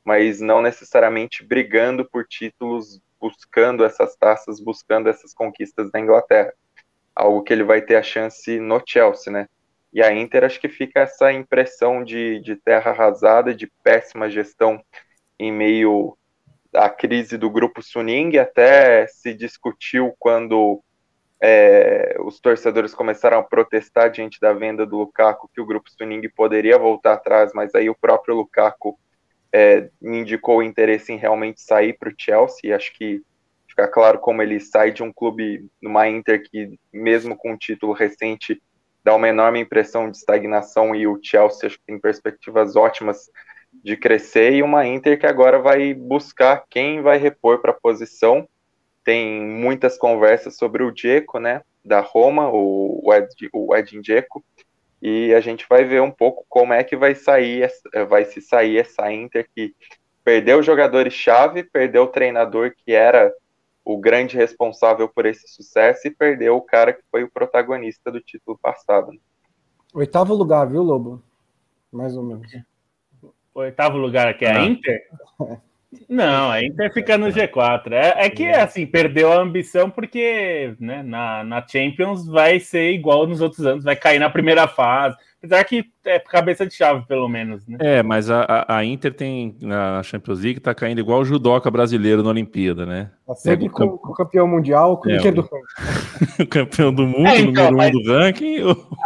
[0.04, 6.52] mas não necessariamente brigando por títulos, buscando essas taças, buscando essas conquistas na Inglaterra.
[7.14, 9.48] Algo que ele vai ter a chance no Chelsea, né?
[9.92, 14.82] E a Inter acho que fica essa impressão de, de terra arrasada, de péssima gestão
[15.38, 16.16] em meio
[16.74, 20.82] à crise do grupo Suning, até se discutiu quando
[21.44, 26.22] é, os torcedores começaram a protestar diante da venda do Lukaku que o grupo Suning
[26.36, 28.96] poderia voltar atrás, mas aí o próprio Lukaku
[29.52, 32.74] é, indicou interesse em realmente sair para o Chelsea.
[32.74, 33.20] Acho que
[33.66, 37.92] fica claro como ele sai de um clube, numa Inter que, mesmo com um título
[37.92, 38.62] recente,
[39.02, 43.28] dá uma enorme impressão de estagnação e o Chelsea acho que tem perspectivas ótimas
[43.82, 48.46] de crescer e uma Inter que agora vai buscar quem vai repor para a posição.
[49.04, 54.44] Tem muitas conversas sobre o Dzeko, né, da Roma, o, Ed, o Edin Dzeko,
[55.00, 57.68] e a gente vai ver um pouco como é que vai sair,
[58.08, 59.74] vai se sair essa Inter que
[60.22, 63.34] perdeu jogadores chave, perdeu o treinador que era
[63.84, 68.20] o grande responsável por esse sucesso e perdeu o cara que foi o protagonista do
[68.20, 69.10] título passado.
[69.92, 71.20] Oitavo lugar, viu, Lobo?
[71.90, 72.50] Mais ou menos.
[73.54, 74.64] O oitavo lugar aqui é a.
[74.64, 75.02] Inter?
[76.08, 77.92] Não, a Inter fica no G4.
[77.92, 83.26] É, é que, assim, perdeu a ambição porque né, na, na Champions vai ser igual
[83.26, 85.16] nos outros anos, vai cair na primeira fase.
[85.38, 87.66] Apesar que é cabeça de chave, pelo menos.
[87.66, 87.76] Né?
[87.80, 92.22] É, mas a, a Inter tem na Champions League tá caindo igual o judoca brasileiro
[92.22, 93.10] na Olimpíada, né?
[93.26, 95.48] Tá sempre com, o, com o campeão mundial, com é, o do
[96.40, 98.58] o campeão do mundo, é, então, número um do ranking.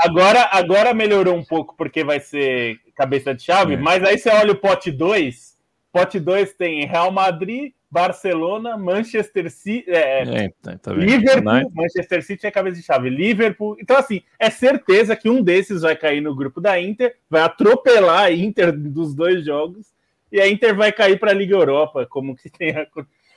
[0.04, 3.76] Agora, agora melhorou um pouco porque vai ser cabeça de chave, é.
[3.78, 5.55] mas aí você olha o pote 2,
[5.96, 12.22] pote 2 tem Real Madrid, Barcelona, Manchester City, é, é, é tá, tá Liverpool, Manchester
[12.22, 13.78] City é cabeça de chave, Liverpool.
[13.80, 18.24] Então, assim, é certeza que um desses vai cair no grupo da Inter, vai atropelar
[18.24, 19.86] a Inter dos dois jogos,
[20.30, 22.86] e a Inter vai cair para a Liga Europa, como que tem a...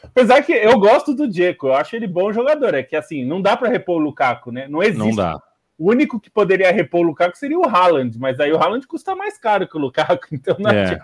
[0.03, 3.41] Apesar que eu gosto do Diego, eu acho ele bom jogador, é que assim, não
[3.41, 4.67] dá para repor o Lukaku, né?
[4.67, 4.99] Não existe.
[4.99, 5.41] Não dá.
[5.77, 9.15] O único que poderia repor o Lukaku seria o Haaland, mas aí o Haaland custa
[9.15, 10.99] mais caro que o Lukaku, então não é.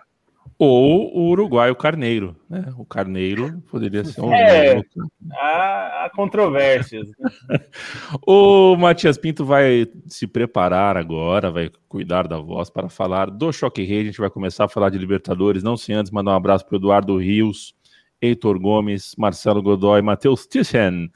[0.57, 2.73] Ou o uruguaio Carneiro, né?
[2.77, 4.33] O Carneiro poderia ser um.
[4.33, 4.81] É,
[5.33, 7.09] há, há controvérsias.
[8.25, 13.83] o Matias Pinto vai se preparar agora, vai cuidar da voz para falar do Choque
[13.83, 14.01] Rei.
[14.01, 16.75] A gente vai começar a falar de Libertadores, não sem antes mandar um abraço para
[16.75, 17.75] o Eduardo Rios,
[18.21, 21.11] Heitor Gomes, Marcelo Godoy, Matheus Thyssen,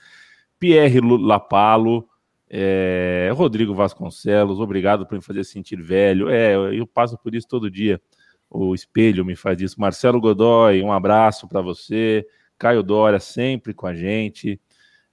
[0.60, 2.06] Pierre Lapalo.
[2.52, 6.30] É, Rodrigo Vasconcelos, obrigado por me fazer sentir velho.
[6.30, 8.02] É, eu passo por isso todo dia
[8.50, 9.80] o espelho me faz isso.
[9.80, 12.26] Marcelo Godoy, um abraço para você.
[12.58, 14.60] Caio Dória, sempre com a gente.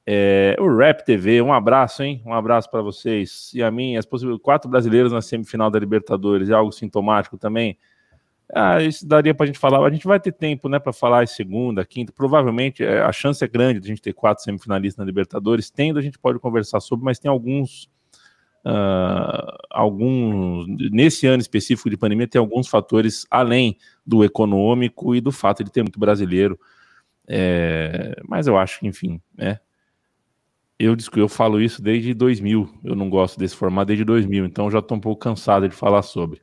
[0.05, 2.23] É, o Rap TV, um abraço, hein?
[2.25, 3.51] Um abraço para vocês.
[3.55, 7.77] E a mim, as possibilidades, quatro brasileiros na semifinal da Libertadores, é algo sintomático também.
[8.55, 9.85] Ah, isso daria para a gente falar.
[9.85, 12.13] A gente vai ter tempo, né, para falar segunda, quinta.
[12.13, 15.71] Provavelmente é, a chance é grande de a gente ter quatro semifinalistas na Libertadores.
[15.71, 17.91] Tendo, a gente pode conversar sobre, mas tem alguns
[18.67, 25.31] uh, alguns nesse ano específico de pandemia tem alguns fatores além do econômico e do
[25.31, 26.59] fato de ter muito brasileiro.
[27.29, 29.61] É, mas eu acho que, enfim, né?
[30.79, 32.81] Eu, eu falo isso desde 2000.
[32.85, 36.03] Eu não gosto desse formato desde 2000, então já estou um pouco cansado de falar
[36.03, 36.43] sobre.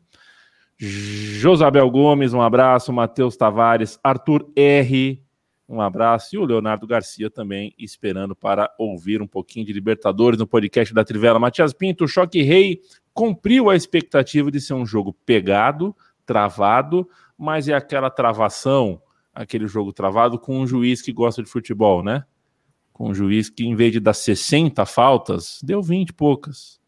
[0.77, 2.91] Josabel Gomes, um abraço.
[2.91, 5.21] Matheus Tavares, Arthur R.
[5.67, 6.35] Um abraço.
[6.35, 11.03] E o Leonardo Garcia também esperando para ouvir um pouquinho de Libertadores no podcast da
[11.03, 11.39] Trivela.
[11.39, 12.81] Matias Pinto, o Choque Rei
[13.13, 15.95] cumpriu a expectativa de ser um jogo pegado,
[16.25, 19.01] travado, mas é aquela travação,
[19.33, 22.25] aquele jogo travado com um juiz que gosta de futebol, né?
[22.91, 26.82] Com um juiz que, em vez de dar 60 faltas, deu 20 e poucas.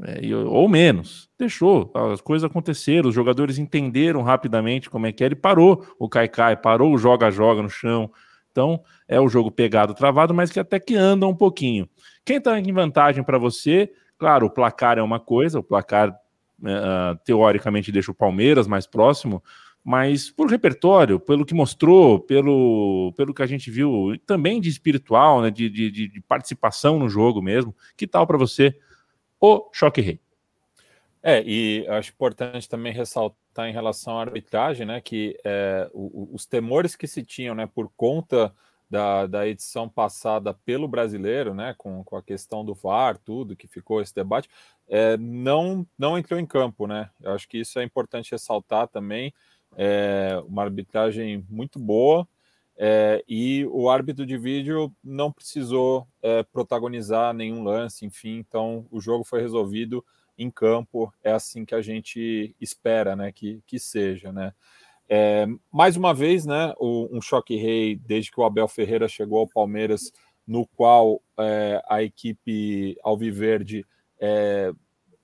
[0.00, 1.28] É, ou menos.
[1.38, 6.08] Deixou, as coisas aconteceram, os jogadores entenderam rapidamente como é que era e parou o
[6.08, 8.10] Caicai, parou o joga-joga no chão.
[8.50, 11.88] Então, é o jogo pegado, travado, mas que até que anda um pouquinho.
[12.24, 17.18] Quem está em vantagem para você, claro, o placar é uma coisa, o placar uh,
[17.24, 19.42] teoricamente deixa o Palmeiras mais próximo,
[19.84, 25.42] mas por repertório, pelo que mostrou, pelo, pelo que a gente viu, também de espiritual,
[25.42, 28.76] né, de, de, de participação no jogo mesmo, que tal para você?
[29.42, 30.20] O choque rei.
[31.20, 36.94] É, e acho importante também ressaltar em relação à arbitragem, né, que é, os temores
[36.94, 38.54] que se tinham, né, por conta
[38.88, 43.66] da, da edição passada pelo brasileiro, né, com, com a questão do VAR, tudo que
[43.66, 44.48] ficou esse debate,
[44.88, 47.10] é, não, não entrou em campo, né?
[47.20, 49.32] Eu acho que isso é importante ressaltar também.
[49.76, 52.28] É uma arbitragem muito boa,
[52.76, 59.00] é, e o árbitro de vídeo não precisou é, protagonizar nenhum lance, enfim, então o
[59.00, 60.04] jogo foi resolvido
[60.38, 64.32] em campo, é assim que a gente espera né, que, que seja.
[64.32, 64.52] Né?
[65.08, 69.48] É, mais uma vez, né, um choque rei desde que o Abel Ferreira chegou ao
[69.48, 70.10] Palmeiras,
[70.46, 73.86] no qual é, a equipe Alviverde
[74.20, 74.72] é,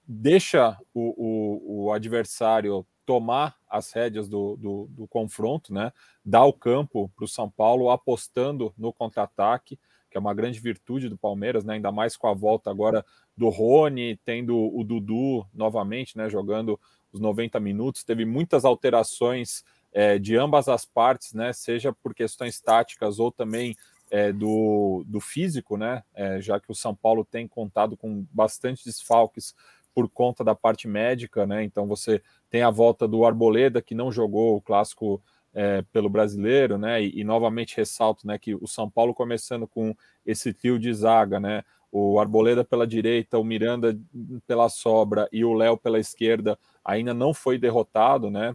[0.06, 5.94] deixa o, o, o adversário tomar as rédeas do, do, do confronto, né?
[6.22, 11.08] Dar o campo para o São Paulo, apostando no contra-ataque, que é uma grande virtude
[11.08, 11.76] do Palmeiras, né?
[11.76, 13.02] Ainda mais com a volta agora
[13.34, 16.28] do Rony, tendo o Dudu novamente, né?
[16.28, 16.78] Jogando
[17.10, 21.54] os 90 minutos, teve muitas alterações é, de ambas as partes, né?
[21.54, 23.74] Seja por questões táticas ou também
[24.10, 26.02] é, do, do físico, né?
[26.14, 29.54] É, já que o São Paulo tem contado com bastante desfalques
[29.94, 31.64] por conta da parte médica, né?
[31.64, 35.22] Então você tem a volta do Arboleda, que não jogou o clássico
[35.52, 37.02] é, pelo brasileiro, né?
[37.02, 41.40] E, e, novamente ressalto né, que o São Paulo começando com esse trio de zaga,
[41.40, 41.64] né?
[41.90, 43.98] O Arboleda pela direita, o Miranda
[44.46, 48.54] pela sobra e o Léo pela esquerda ainda não foi derrotado, né?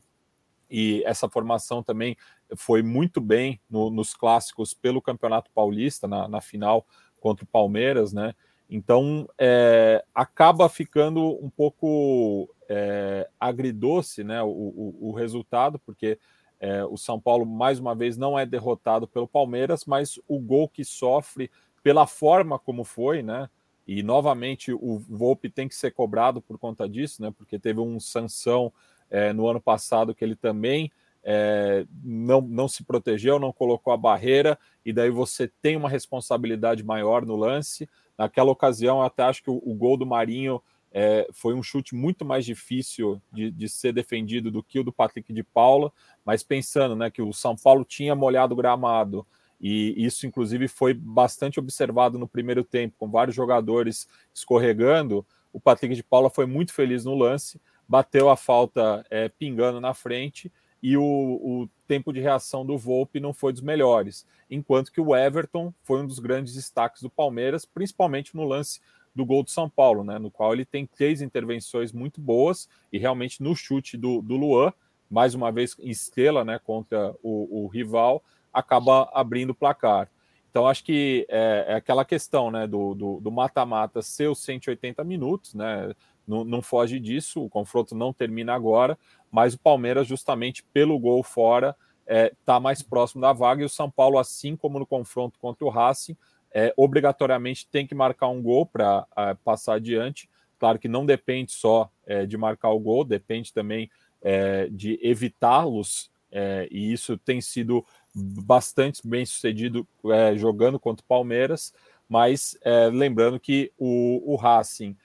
[0.70, 2.16] E essa formação também
[2.56, 6.86] foi muito bem no, nos clássicos pelo Campeonato Paulista, na, na final
[7.20, 8.34] contra o Palmeiras, né?
[8.70, 16.18] Então, é, acaba ficando um pouco é, agridoce né, o, o, o, resultado, porque
[16.60, 20.70] É, o São Paulo, mais uma vez, não é derrotado pelo Palmeiras, mas o gol
[20.70, 21.52] que sofre
[21.84, 23.50] pela forma como foi, né?
[23.86, 27.34] E novamente o Volpe tem que ser cobrado por conta disso, né?
[27.38, 28.72] Porque teve um sanção
[29.10, 30.90] é, no ano passado que ele também
[31.24, 36.84] é, não, não se protegeu, não colocou a barreira, e daí você tem uma responsabilidade
[36.84, 37.90] maior no lance.
[38.18, 41.96] Naquela ocasião, eu até acho que o, o gol do Marinho é, foi um chute
[41.96, 45.92] muito mais difícil de, de, ser defendido do que o do Patrick de Paula,
[46.24, 49.26] mas pensando né, que o São Paulo tinha molhado o gramado,
[49.60, 55.26] e isso, inclusive, foi bastante observado no primeiro tempo, com vários jogadores escorregando.
[55.54, 59.94] O Patrick de Paula foi muito feliz no lance, bateu a falta é, pingando na
[59.94, 60.52] frente
[60.84, 65.16] e o, o, tempo de reação do Volpe não foi dos melhores, enquanto que o
[65.16, 68.82] Everton foi um dos grandes destaques do Palmeiras, principalmente no lance
[69.16, 72.98] do gol do São Paulo, né, no qual ele tem três intervenções muito boas e
[72.98, 74.74] realmente no chute do, do Luan,
[75.10, 80.10] mais uma vez estrela né, contra o, o rival, acaba abrindo o placar.
[80.50, 85.96] Então, acho que é, é aquela questão né, do mata-mata ser os 180 minutos, né?
[86.28, 88.98] Não, não, foge disso, o confronto não termina agora,
[89.34, 93.66] mas o Palmeiras, justamente pelo gol fora, está é, tá mais próximo da vaga, e
[93.66, 96.16] o São Paulo, assim como no confronto contra o Racing,
[96.54, 100.30] é, obrigatoriamente tem que marcar um gol para é, passar adiante.
[100.60, 103.90] Claro que não depende só é, de marcar o gol, depende também
[104.22, 109.88] é, de evitá-los, é, e isso tem sido bastante bem sucedido
[110.36, 111.74] jogando contra o Palmeiras,
[112.08, 112.56] mas
[112.92, 114.96] lembrando que o, o Racing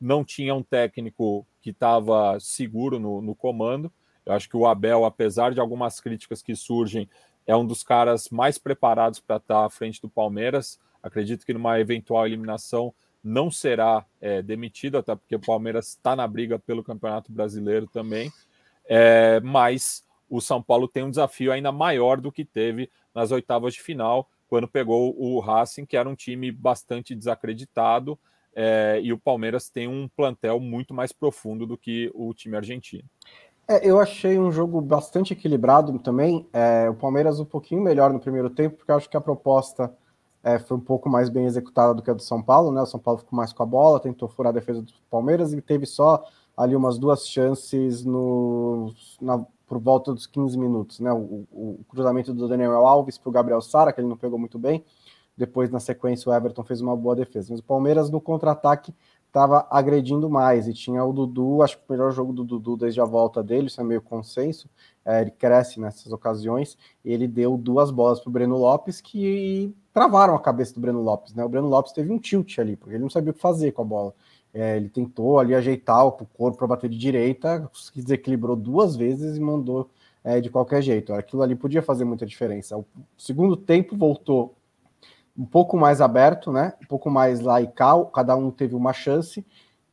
[0.00, 3.92] não tinha um técnico que estava seguro no, no, comando.
[4.24, 7.08] Eu acho que o Abel, apesar de algumas críticas que surgem,
[7.46, 10.78] é um dos caras mais preparados para estar à frente do Palmeiras.
[11.02, 16.26] Acredito que numa eventual eliminação não será é, demitido, até porque o Palmeiras está na
[16.26, 18.32] briga pelo Campeonato Brasileiro também.
[18.88, 23.74] É, mas o São Paulo tem um desafio ainda maior do que teve nas oitavas
[23.74, 28.18] de final, quando pegou o Racing, que era um time bastante desacreditado,
[28.54, 33.04] é, e o Palmeiras tem um plantel muito mais profundo do que o time argentino.
[33.68, 36.46] É, eu achei um jogo bastante equilibrado também.
[36.52, 39.94] É, o Palmeiras um pouquinho melhor no primeiro tempo, porque eu acho que a proposta
[40.42, 42.82] é, foi um pouco mais bem executada do que a do São Paulo, né?
[42.82, 45.60] O São Paulo ficou mais com a bola, tentou furar a defesa do Palmeiras e
[45.60, 46.24] teve só
[46.56, 51.12] ali umas duas chances no, na, por volta dos 15 minutos, né?
[51.12, 54.58] O, o cruzamento do Daniel Alves para o Gabriel Sara, que ele não pegou muito
[54.58, 54.84] bem.
[55.40, 57.48] Depois, na sequência, o Everton fez uma boa defesa.
[57.50, 58.94] Mas o Palmeiras, no contra-ataque,
[59.26, 60.68] estava agredindo mais.
[60.68, 63.68] E tinha o Dudu, acho que o melhor jogo do Dudu desde a volta dele,
[63.68, 64.68] isso é meio consenso.
[65.02, 66.76] É, ele cresce nessas ocasiões.
[67.02, 71.32] Ele deu duas bolas para o Breno Lopes que travaram a cabeça do Breno Lopes.
[71.32, 71.42] Né?
[71.42, 73.80] O Breno Lopes teve um tilt ali, porque ele não sabia o que fazer com
[73.80, 74.14] a bola.
[74.52, 79.40] É, ele tentou ali ajeitar o corpo para bater de direita, desequilibrou duas vezes e
[79.40, 79.88] mandou
[80.22, 81.14] é, de qualquer jeito.
[81.14, 82.76] Aquilo ali podia fazer muita diferença.
[82.76, 82.84] O
[83.16, 84.54] segundo tempo voltou
[85.36, 86.74] um pouco mais aberto, né?
[86.82, 89.44] Um pouco mais laical, cada um teve uma chance.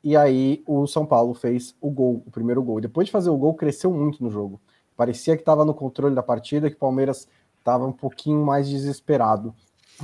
[0.03, 2.79] E aí o São Paulo fez o gol, o primeiro gol.
[2.79, 4.59] Depois de fazer o gol, cresceu muito no jogo.
[4.95, 7.27] Parecia que estava no controle da partida, que o Palmeiras
[7.59, 9.53] estava um pouquinho mais desesperado.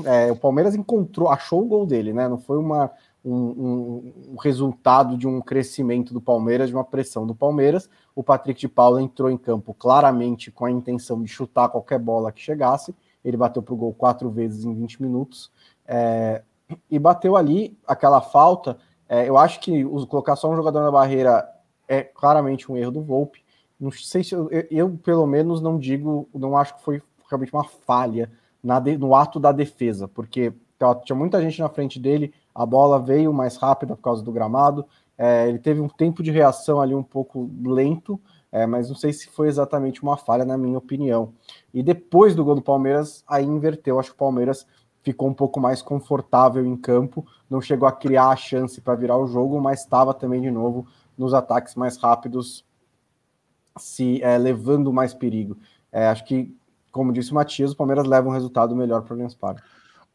[0.05, 2.27] É, o Palmeiras encontrou, achou o gol dele, né?
[2.27, 2.91] Não foi uma,
[3.23, 7.89] um, um, um, resultado de um crescimento do Palmeiras, de uma pressão do Palmeiras.
[8.15, 12.31] O Patrick de Paula entrou em campo claramente com a intenção de chutar qualquer bola
[12.31, 12.93] que chegasse.
[13.23, 15.51] Ele bateu para o gol quatro vezes em 20 minutos.
[15.87, 16.41] É,
[16.89, 18.77] e bateu ali aquela falta.
[19.07, 21.47] É, eu acho que o, colocar só um jogador na barreira
[21.87, 23.43] é claramente um erro do Volpe.
[23.79, 27.63] Não sei se eu, eu, pelo menos não digo, não acho que foi realmente uma
[27.63, 28.31] falha
[28.63, 30.53] na, no ato da defesa, porque
[31.05, 34.85] tinha muita gente na frente dele a bola veio mais rápida por causa do gramado.
[35.17, 38.19] É, ele teve um tempo de reação ali um pouco lento,
[38.53, 41.33] é, mas não sei se foi exatamente uma falha, na minha opinião.
[41.73, 43.99] E depois do gol do Palmeiras, aí inverteu.
[43.99, 44.67] Acho que o Palmeiras
[45.01, 49.17] ficou um pouco mais confortável em campo, não chegou a criar a chance para virar
[49.17, 50.85] o jogo, mas estava também de novo
[51.17, 52.63] nos ataques mais rápidos,
[53.75, 55.57] se é, levando mais perigo.
[55.91, 56.55] É, acho que,
[56.91, 59.35] como disse o Matias, o Palmeiras leva um resultado melhor para o Allianz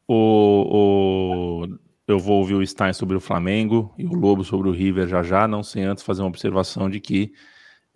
[0.07, 4.73] O, o eu vou ouvir o Stein sobre o Flamengo e o Lobo sobre o
[4.73, 7.33] River já já, não sem antes fazer uma observação de que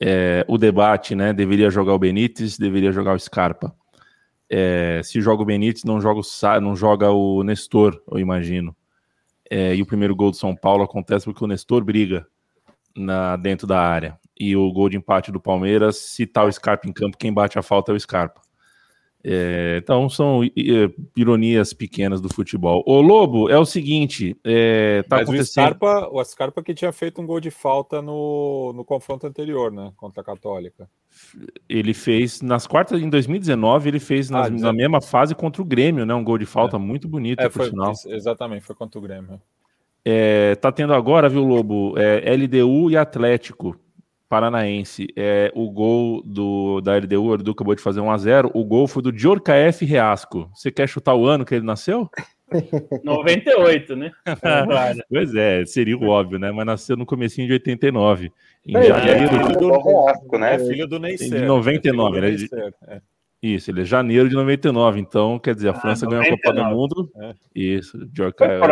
[0.04, 3.72] é, o debate, né, deveria jogar o Benítez, deveria jogar o Scarpa.
[4.50, 8.74] É, se joga o Benítez, não joga o, não joga o Nestor, eu imagino.
[9.48, 12.26] É, e o primeiro gol do São Paulo acontece porque o Nestor briga
[12.96, 14.18] na, dentro da área.
[14.38, 17.56] E o gol de empate do Palmeiras, se tá o Scarpa em campo, quem bate
[17.56, 18.40] a falta é o Scarpa.
[19.24, 20.40] É, então são
[21.16, 22.82] ironias pequenas do futebol.
[22.86, 25.64] O Lobo é o seguinte, é, tá Mas acontecendo...
[25.64, 29.70] o Scarpa, o Scarpa que tinha feito um gol de falta no, no confronto anterior,
[29.70, 30.88] né, contra a Católica.
[31.68, 35.64] Ele fez nas quartas em 2019, ele fez nas, ah, na mesma fase contra o
[35.64, 36.80] Grêmio, né, um gol de falta é.
[36.80, 37.70] muito bonito, é, foi.
[38.06, 39.40] Exatamente, foi contra o Grêmio.
[40.04, 41.94] É, tá tendo agora, viu, Lobo?
[41.96, 43.76] É, LDU e Atlético.
[44.32, 45.08] Paranaense.
[45.14, 48.50] É, o gol do, da LDU, o Edu acabou de fazer 1x0.
[48.54, 50.50] O gol foi do Diorcaef Reasco.
[50.54, 52.08] Você quer chutar o ano que ele nasceu?
[53.04, 54.10] 98, né?
[55.10, 56.50] pois é, seria o óbvio, né?
[56.50, 58.32] Mas nasceu no comecinho de 89.
[58.66, 60.54] Em é, janeiro é, do Reasco, né?
[60.54, 61.40] É filho do Neisser.
[61.40, 62.28] De 99, né?
[62.88, 63.00] É.
[63.42, 64.98] Isso, ele é janeiro de 99.
[64.98, 67.10] Então, quer dizer, a ah, França ah, ganhou a Copa do Mundo.
[67.20, 67.34] É.
[67.54, 68.62] Isso, Diorcaef.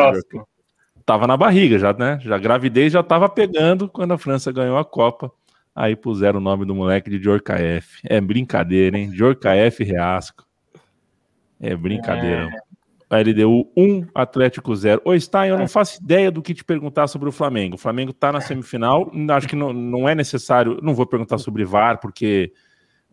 [1.05, 2.19] Tava na barriga já, né?
[2.23, 5.31] Já gravidez já tava pegando quando a França ganhou a Copa.
[5.75, 8.01] Aí puseram o nome do moleque de Jorkaef.
[8.05, 9.11] É brincadeira, hein?
[9.13, 10.45] Jorkaef Reasco.
[11.61, 12.49] É brincadeira.
[12.49, 12.71] É.
[13.23, 15.03] LDU 1, Atlético 0.
[15.05, 17.75] Oi, Stein, eu não faço ideia do que te perguntar sobre o Flamengo.
[17.75, 19.11] O Flamengo tá na semifinal.
[19.31, 20.79] Acho que não, não é necessário.
[20.81, 22.53] Não vou perguntar sobre VAR, porque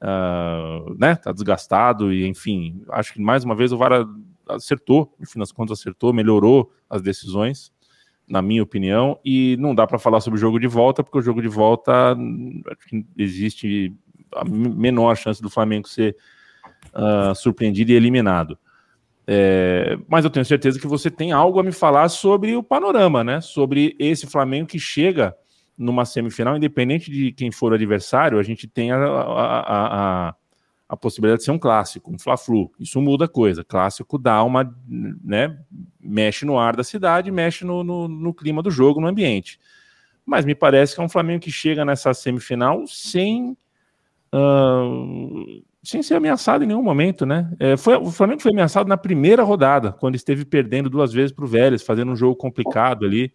[0.01, 2.13] uh, né, tá desgastado.
[2.13, 4.05] E, enfim, acho que mais uma vez o VAR
[4.47, 5.15] acertou.
[5.19, 7.71] No fim das contas, acertou, melhorou as decisões
[8.27, 11.21] na minha opinião, e não dá para falar sobre o jogo de volta, porque o
[11.21, 12.15] jogo de volta
[13.17, 13.95] existe
[14.35, 16.15] a menor chance do Flamengo ser
[16.93, 18.57] uh, surpreendido e eliminado.
[19.25, 23.23] É, mas eu tenho certeza que você tem algo a me falar sobre o panorama,
[23.23, 23.41] né?
[23.41, 25.35] Sobre esse Flamengo que chega
[25.77, 30.35] numa semifinal, independente de quem for o adversário, a gente tem a, a, a
[30.89, 32.71] a possibilidade de ser um clássico, um Fla-Flu.
[32.79, 33.63] Isso muda a coisa.
[33.63, 35.59] Clássico dá uma, né,
[36.07, 39.59] mexe no ar da cidade, mexe no, no, no, clima do jogo, no ambiente.
[40.25, 43.57] Mas me parece que é um Flamengo que chega nessa semifinal sem
[44.33, 47.49] uh, sem ser ameaçado em nenhum momento, né?
[47.59, 51.45] É, foi, o Flamengo foi ameaçado na primeira rodada, quando esteve perdendo duas vezes para
[51.45, 53.31] o Vélez, fazendo um jogo complicado ali,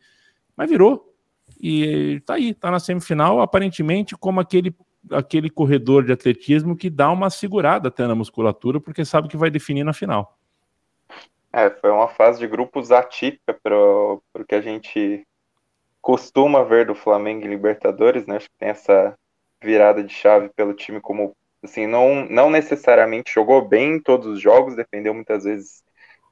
[0.56, 1.14] mas virou.
[1.60, 4.74] E tá aí, tá na semifinal, aparentemente como aquele
[5.10, 9.50] aquele corredor de atletismo que dá uma segurada até na musculatura, porque sabe que vai
[9.50, 10.38] definir na final.
[11.52, 15.26] É, foi uma fase de grupos atípica para o que a gente
[16.00, 18.36] costuma ver do Flamengo em Libertadores, né?
[18.36, 19.16] Acho que tem essa
[19.62, 24.40] virada de chave pelo time como assim, não, não necessariamente jogou bem em todos os
[24.40, 25.84] jogos, dependeu muitas vezes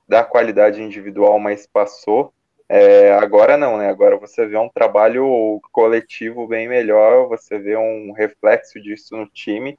[0.09, 2.35] da qualidade individual, mas passou.
[2.69, 3.89] É, agora não, né?
[3.89, 9.79] Agora você vê um trabalho coletivo bem melhor, você vê um reflexo disso no time.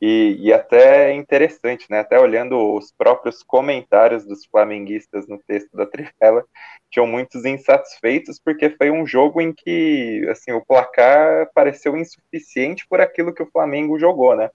[0.00, 2.00] E, e até é interessante, né?
[2.00, 6.44] Até olhando os próprios comentários dos flamenguistas no texto da Trivela,
[6.90, 13.00] tinham muitos insatisfeitos porque foi um jogo em que assim o placar pareceu insuficiente por
[13.00, 14.50] aquilo que o Flamengo jogou, né?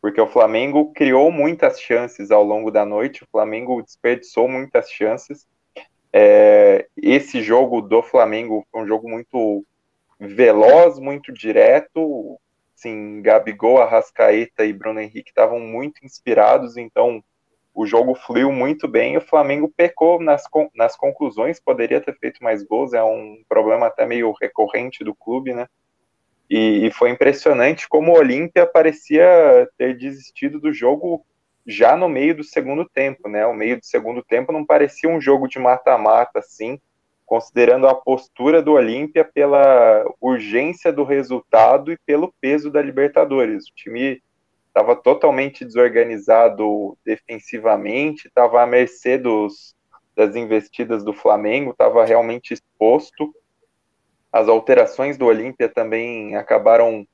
[0.00, 5.46] Porque o Flamengo criou muitas chances ao longo da noite, o Flamengo desperdiçou muitas chances
[6.12, 9.64] é, esse jogo do Flamengo foi um jogo muito
[10.18, 12.38] veloz, muito direto.
[12.78, 17.24] Sim, Gabigol, Arrascaeta e Bruno Henrique estavam muito inspirados, então
[17.74, 19.16] o jogo fluiu muito bem.
[19.16, 20.44] O Flamengo pecou nas,
[20.76, 25.52] nas conclusões, poderia ter feito mais gols, é um problema até meio recorrente do clube,
[25.52, 25.66] né?
[26.48, 31.26] E, e foi impressionante como o Olímpia parecia ter desistido do jogo
[31.66, 33.44] já no meio do segundo tempo, né?
[33.44, 36.80] O meio do segundo tempo não parecia um jogo de mata-mata, assim,
[37.28, 43.68] considerando a postura do Olímpia pela urgência do resultado e pelo peso da Libertadores.
[43.68, 44.22] O time
[44.66, 49.76] estava totalmente desorganizado defensivamente, estava à mercê dos,
[50.16, 53.34] das investidas do Flamengo, estava realmente exposto.
[54.32, 57.06] As alterações do Olímpia também acabaram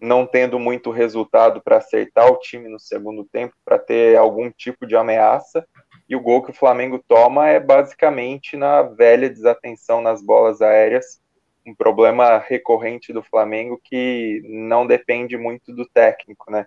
[0.00, 4.86] não tendo muito resultado para acertar o time no segundo tempo, para ter algum tipo
[4.86, 5.66] de ameaça.
[6.10, 11.22] E o gol que o Flamengo toma é basicamente na velha desatenção nas bolas aéreas,
[11.64, 16.66] um problema recorrente do Flamengo que não depende muito do técnico, né?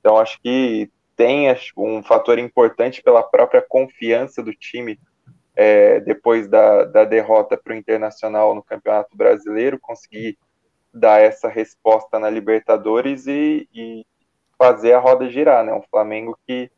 [0.00, 4.98] Então acho que tem um fator importante pela própria confiança do time
[5.54, 10.38] é, depois da, da derrota para o Internacional no Campeonato Brasileiro, conseguir
[10.94, 14.06] dar essa resposta na Libertadores e, e
[14.56, 15.74] fazer a roda girar, né?
[15.74, 16.70] Um Flamengo que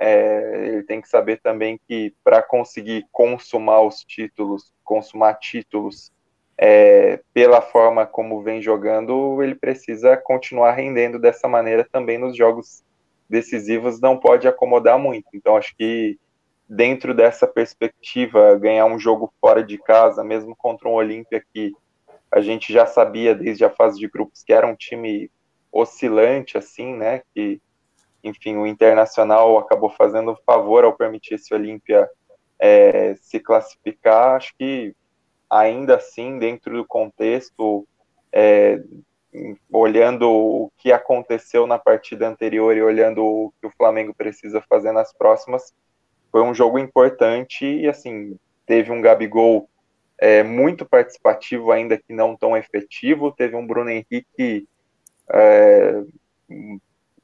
[0.00, 6.12] é, ele tem que saber também que para conseguir consumar os títulos, consumar títulos
[6.56, 12.82] é, pela forma como vem jogando, ele precisa continuar rendendo dessa maneira também nos jogos
[13.28, 15.26] decisivos, não pode acomodar muito.
[15.34, 16.18] Então, acho que
[16.68, 21.72] dentro dessa perspectiva, ganhar um jogo fora de casa, mesmo contra um Olímpia que
[22.30, 25.30] a gente já sabia desde a fase de grupos que era um time
[25.72, 27.22] oscilante, assim, né?
[27.34, 27.60] Que
[28.22, 32.08] enfim, o Internacional acabou fazendo favor ao permitir esse Olímpia
[32.58, 34.36] é, se classificar.
[34.36, 34.94] Acho que
[35.48, 37.86] ainda assim, dentro do contexto,
[38.32, 38.82] é,
[39.70, 44.92] olhando o que aconteceu na partida anterior e olhando o que o Flamengo precisa fazer
[44.92, 45.72] nas próximas,
[46.30, 49.68] foi um jogo importante e assim teve um Gabigol
[50.18, 53.32] é, muito participativo, ainda que não tão efetivo.
[53.32, 54.68] Teve um Bruno Henrique
[55.30, 56.02] é,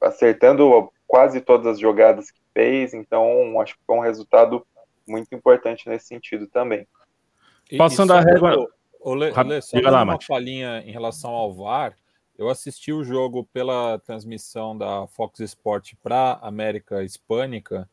[0.04, 4.66] acertando quase todas as jogadas que fez, então acho que foi um resultado
[5.06, 6.86] muito importante nesse sentido também.
[7.76, 8.68] Passando a régua.
[9.00, 11.94] Olê, Olê, só lá, uma falinha em relação ao VAR.
[12.36, 17.88] Eu assisti o jogo pela transmissão da Fox Sport para América Hispânica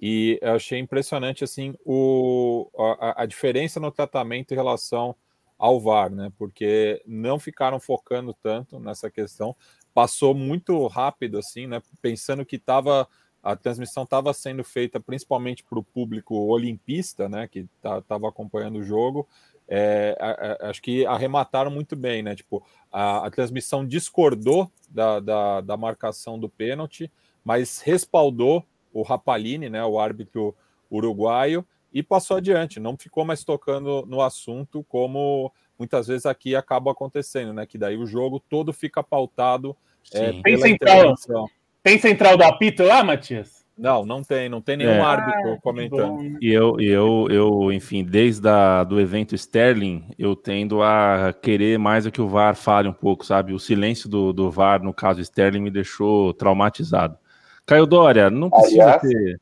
[0.00, 5.16] e eu achei impressionante assim o, a, a, diferença no tratamento em relação
[5.58, 6.32] ao VAR, né?
[6.38, 9.56] Porque não ficaram focando tanto nessa questão,
[10.00, 11.82] passou muito rápido assim, né?
[12.00, 13.06] Pensando que estava
[13.42, 18.78] a transmissão estava sendo feita principalmente para o público olimpista, né, que estava tá, acompanhando
[18.78, 19.28] o jogo.
[19.68, 20.16] É,
[20.62, 22.34] acho que arremataram muito bem, né?
[22.34, 27.10] Tipo, a, a transmissão discordou da, da, da, marcação do pênalti,
[27.44, 30.56] mas respaldou o Rapalini, né, o árbitro
[30.90, 32.80] uruguaio, e passou adiante.
[32.80, 37.66] Não ficou mais tocando no assunto, como muitas vezes aqui acaba acontecendo, né?
[37.66, 39.76] Que daí o jogo todo fica pautado
[40.12, 41.46] é, pela intervenção.
[41.82, 43.60] Tem central do apito lá, Matias?
[43.80, 45.00] Não, não tem, não tem nenhum é.
[45.00, 46.36] árbitro ah, comentando.
[46.38, 52.04] E eu, eu, eu, enfim, desde a, do evento Sterling, eu tendo a querer mais
[52.04, 53.54] é que o VAR fale um pouco, sabe?
[53.54, 57.16] O silêncio do, do VAR, no caso Sterling, me deixou traumatizado.
[57.64, 59.40] Caio Dória, não precisa Aliás, ter.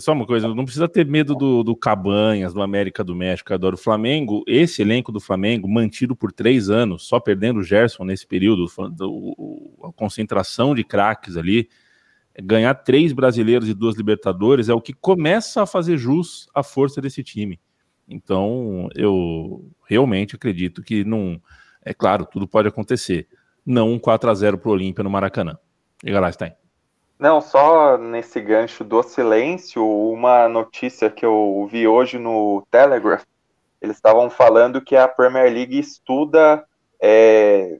[0.00, 3.76] Só uma coisa, não precisa ter medo do, do Cabanhas, do América do México, adoro
[3.76, 4.42] o Flamengo.
[4.46, 8.66] Esse elenco do Flamengo, mantido por três anos, só perdendo o Gerson nesse período,
[9.84, 11.68] a concentração de craques ali,
[12.42, 17.00] ganhar três brasileiros e duas Libertadores é o que começa a fazer jus à força
[17.00, 17.60] desse time.
[18.08, 21.40] Então, eu realmente acredito que não.
[21.84, 23.28] É claro, tudo pode acontecer.
[23.64, 25.56] Não um 4 a 0 para o Olímpia no Maracanã.
[26.02, 26.52] Diga lá, Stein.
[27.18, 33.24] Não, só nesse gancho do silêncio, uma notícia que eu vi hoje no Telegraph,
[33.80, 36.62] eles estavam falando que a Premier League estuda
[37.00, 37.78] é,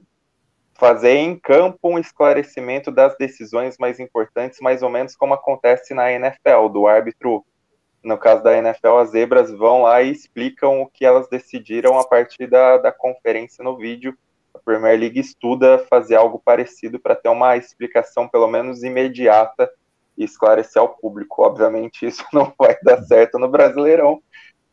[0.73, 6.11] fazer em campo um esclarecimento das decisões mais importantes, mais ou menos como acontece na
[6.11, 7.45] NFL, do árbitro,
[8.03, 12.07] no caso da NFL, as zebras vão lá e explicam o que elas decidiram a
[12.07, 14.17] partir da, da conferência no vídeo,
[14.57, 19.69] a Premier League estuda fazer algo parecido para ter uma explicação, pelo menos imediata,
[20.17, 21.43] e esclarecer ao público.
[21.43, 24.21] Obviamente, isso não vai dar certo no Brasileirão,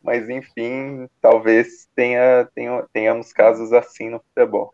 [0.03, 4.71] mas enfim, talvez tenha, tenha, tenhamos casos assim no futebol.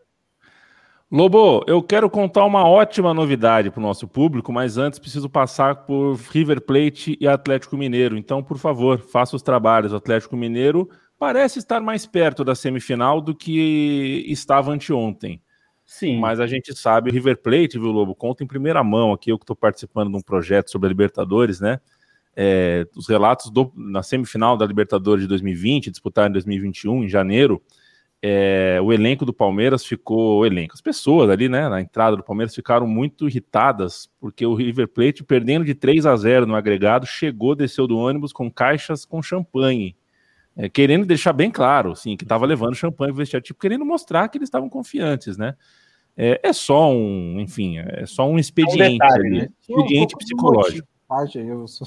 [1.10, 5.84] Lobo, eu quero contar uma ótima novidade para o nosso público, mas antes preciso passar
[5.84, 8.16] por River Plate e Atlético Mineiro.
[8.16, 9.92] Então, por favor, faça os trabalhos.
[9.92, 10.88] O Atlético Mineiro
[11.22, 15.40] parece estar mais perto da semifinal do que estava anteontem.
[15.84, 16.18] Sim.
[16.18, 19.38] Mas a gente sabe, o River Plate, viu, Lobo, conta em primeira mão aqui, eu
[19.38, 21.78] que estou participando de um projeto sobre a Libertadores, né?
[22.34, 27.62] É, os relatos do, na semifinal da Libertadores de 2020, disputada em 2021, em janeiro,
[28.20, 32.24] é, o elenco do Palmeiras ficou, o elenco, as pessoas ali, né, na entrada do
[32.24, 37.06] Palmeiras ficaram muito irritadas, porque o River Plate, perdendo de 3 a 0 no agregado,
[37.06, 39.94] chegou, desceu do ônibus com caixas com champanhe
[40.56, 43.84] é, querendo deixar bem claro, sim, que estava levando champanhe para o vestiário, tipo, querendo
[43.84, 45.54] mostrar que eles estavam confiantes, né?
[46.16, 49.48] É, é, só um, enfim, é só um expediente, é um detalhe, ali, né?
[49.60, 50.88] expediente um psicológico.
[51.34, 51.86] Eu sou...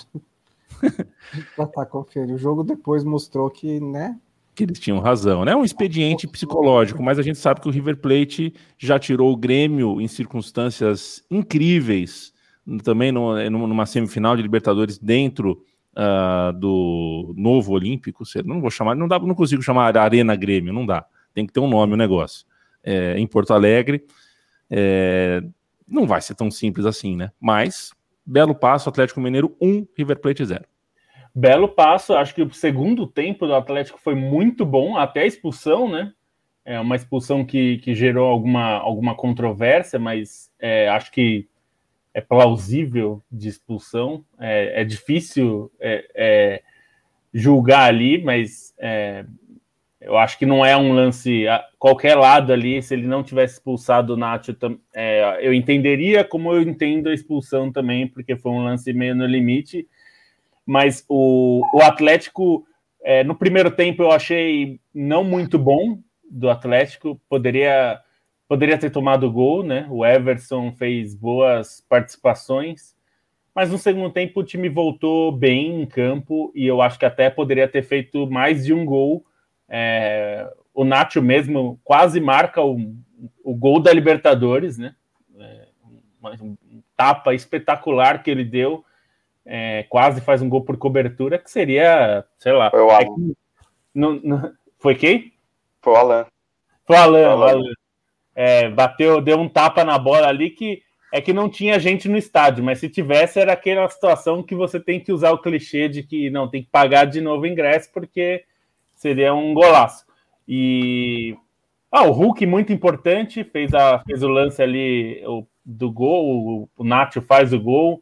[1.74, 2.34] tá confiando.
[2.34, 4.20] O jogo depois mostrou que, né?
[4.56, 5.56] Que eles tinham razão, né?
[5.56, 10.00] Um expediente psicológico, mas a gente sabe que o River Plate já tirou o Grêmio
[10.00, 12.34] em circunstâncias incríveis,
[12.84, 15.62] também numa semifinal de Libertadores dentro
[15.96, 20.86] uh, do novo Olímpico, não vou chamar, não dá, não consigo chamar Arena Grêmio, não
[20.86, 21.06] dá.
[21.34, 22.46] Tem que ter um nome o negócio.
[22.84, 24.06] É, em Porto Alegre,
[24.70, 25.42] é,
[25.88, 27.32] não vai ser tão simples assim, né?
[27.40, 27.92] Mas
[28.26, 30.66] belo passo, Atlético Mineiro 1, River Plate 0.
[31.34, 35.90] Belo passo, acho que o segundo tempo do Atlético foi muito bom, até a expulsão,
[35.90, 36.14] né?
[36.64, 41.48] É uma expulsão que, que gerou alguma, alguma controvérsia, mas é, acho que
[42.16, 44.24] é plausível de expulsão.
[44.40, 46.62] É, é difícil é, é,
[47.34, 49.26] julgar ali, mas é,
[50.00, 51.44] eu acho que não é um lance.
[51.78, 54.56] Qualquer lado ali, se ele não tivesse expulsado o Nacho,
[54.94, 59.26] é, eu entenderia como eu entendo a expulsão também, porque foi um lance meio no
[59.26, 59.86] limite.
[60.66, 62.66] Mas o, o Atlético,
[63.26, 66.00] no primeiro tempo, eu achei não muito bom
[66.32, 68.00] do Atlético, poderia
[68.48, 69.88] poderia ter tomado gol, né?
[69.90, 72.96] O Everson fez boas participações,
[73.54, 77.30] mas no segundo tempo o time voltou bem em campo e eu acho que até
[77.30, 79.26] poderia ter feito mais de um gol.
[79.68, 82.78] É, o Nacho mesmo quase marca o,
[83.44, 84.96] o gol da Libertadores, né?
[85.40, 85.68] É,
[86.42, 86.56] um,
[86.96, 88.84] tapa espetacular que ele deu,
[89.46, 92.72] é, quase faz um gol por cobertura, que seria, sei lá.
[92.72, 93.16] Foi o é Alan.
[93.16, 93.38] que,
[93.94, 95.34] no, no, foi quem?
[95.82, 96.26] Foi o Alan.
[96.86, 97.74] Foi o Alan, o Alan.
[98.36, 102.18] É, bateu, deu um tapa na bola ali que é que não tinha gente no
[102.18, 106.04] estádio, mas se tivesse, era aquela situação que você tem que usar o clichê de
[106.04, 108.44] que não tem que pagar de novo o ingresso, porque
[108.96, 110.06] seria um golaço.
[110.46, 111.38] E
[111.90, 116.70] ah, o Hulk, muito importante, fez, a, fez o lance ali o, do gol, o,
[116.78, 118.02] o Nacho faz o gol.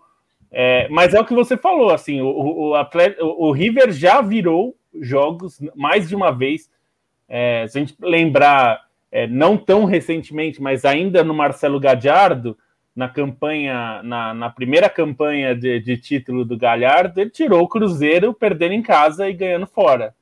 [0.51, 4.21] É, mas é o que você falou, assim, o, o, atleta, o, o River já
[4.21, 6.71] virou jogos mais de uma vez.
[7.29, 8.81] É, se a gente lembrar,
[9.13, 12.57] é, não tão recentemente, mas ainda no Marcelo Gadiardo,
[12.95, 18.33] na campanha, na, na primeira campanha de, de, título do Galhardo, ele tirou o Cruzeiro
[18.33, 20.15] perdendo em casa e ganhando fora.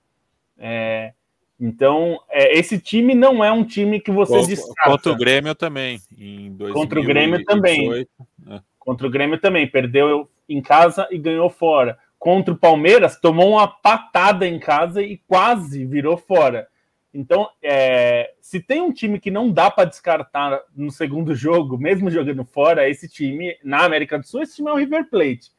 [0.59, 1.13] É,
[1.57, 4.91] então, é, esse time não é um time que você contra, descarta.
[4.91, 6.01] Contra o Grêmio também.
[6.17, 8.07] Em contra o Grêmio também.
[8.49, 8.59] É.
[8.77, 9.67] Contra o Grêmio também.
[9.67, 11.97] Perdeu em casa e ganhou fora.
[12.19, 16.67] Contra o Palmeiras, tomou uma patada em casa e quase virou fora.
[17.13, 22.09] Então, é, se tem um time que não dá para descartar no segundo jogo, mesmo
[22.09, 25.51] jogando fora, esse time na América do Sul, esse time é o River Plate.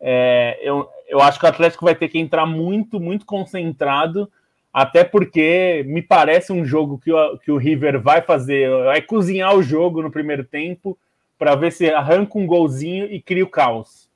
[0.00, 4.30] É, eu, eu acho que o Atlético vai ter que entrar muito, muito concentrado,
[4.72, 9.54] até porque me parece um jogo que o, que o River vai fazer, vai cozinhar
[9.54, 10.98] o jogo no primeiro tempo
[11.38, 14.08] para ver se arranca um golzinho e cria o caos,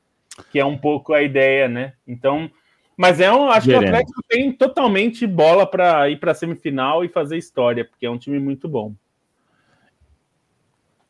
[0.51, 1.95] que é um pouco a ideia, né?
[2.07, 2.51] Então,
[2.99, 3.80] mas é um, acho Gerendo.
[3.80, 8.05] que o Atlético tem totalmente bola para ir para a semifinal e fazer história, porque
[8.05, 8.92] é um time muito bom.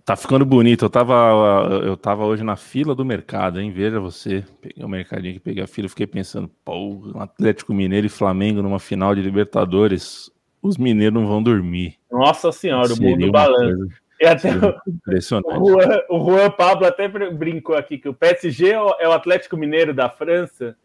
[0.05, 0.85] Tá ficando bonito.
[0.85, 3.71] Eu tava, eu tava hoje na fila do mercado, hein?
[3.71, 4.45] Veja você.
[4.61, 8.79] Peguei o mercadinho que peguei a fila, fiquei pensando, pô, Atlético Mineiro e Flamengo numa
[8.79, 10.31] final de Libertadores.
[10.63, 11.97] Os mineiros não vão dormir.
[12.11, 13.87] Nossa senhora, Seria o mundo balança.
[14.21, 14.51] E até
[14.87, 15.59] impressionante.
[15.59, 19.95] O Juan, o Juan Pablo até brincou aqui que o PSG é o Atlético Mineiro
[19.95, 20.77] da França.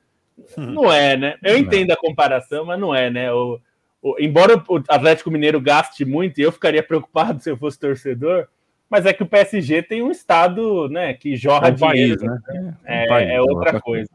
[0.57, 1.36] Não é, né?
[1.43, 3.31] Eu entendo a comparação, mas não é, né?
[3.31, 3.59] O,
[4.01, 8.47] o, embora o Atlético Mineiro gaste muito, e eu ficaria preocupado se eu fosse torcedor,
[8.89, 12.41] mas é que o PSG tem um estado, né, que jorra é um dinheiro, país,
[12.47, 12.75] né?
[12.86, 14.09] É, é, país, é outra coisa.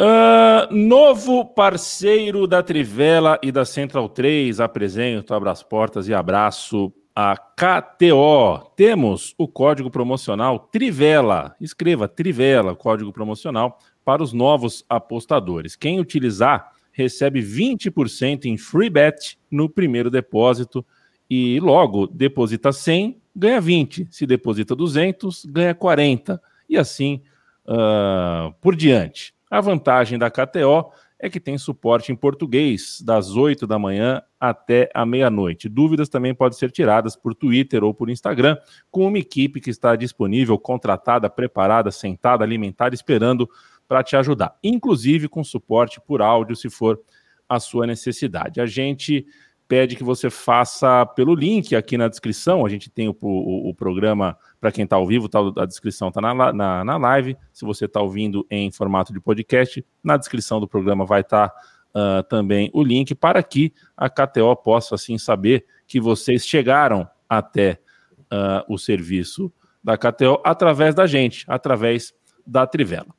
[0.00, 6.92] Uh, novo parceiro da Trivela e da Central 3, apresento, abra as portas e abraço
[7.14, 8.72] a KTO.
[8.74, 11.54] Temos o código promocional Trivela.
[11.60, 15.76] Escreva Trivela, código promocional para os novos apostadores.
[15.76, 20.84] Quem utilizar recebe 20% em free bet no primeiro depósito
[21.30, 24.08] e logo deposita 100, ganha 20.
[24.10, 27.22] Se deposita 200, ganha 40 e assim
[27.66, 29.32] uh, por diante.
[29.50, 30.90] A vantagem da KTO
[31.24, 35.70] é que tem suporte em português das 8 da manhã até a meia-noite.
[35.70, 38.58] Dúvidas também podem ser tiradas por Twitter ou por Instagram,
[38.90, 43.48] com uma equipe que está disponível, contratada, preparada, sentada, alimentada, esperando
[43.88, 47.00] para te ajudar, inclusive com suporte por áudio, se for
[47.48, 48.60] a sua necessidade.
[48.60, 49.26] A gente
[49.66, 52.64] pede que você faça pelo link aqui na descrição.
[52.64, 56.08] A gente tem o, o, o programa para quem está ao vivo, tá, a descrição
[56.08, 57.36] está na, na, na, live.
[57.52, 62.20] Se você está ouvindo em formato de podcast, na descrição do programa vai estar tá,
[62.20, 67.78] uh, também o link para que a KTO possa assim saber que vocês chegaram até
[68.24, 69.52] uh, o serviço
[69.82, 72.14] da KTO através da gente, através
[72.46, 73.14] da Trivela.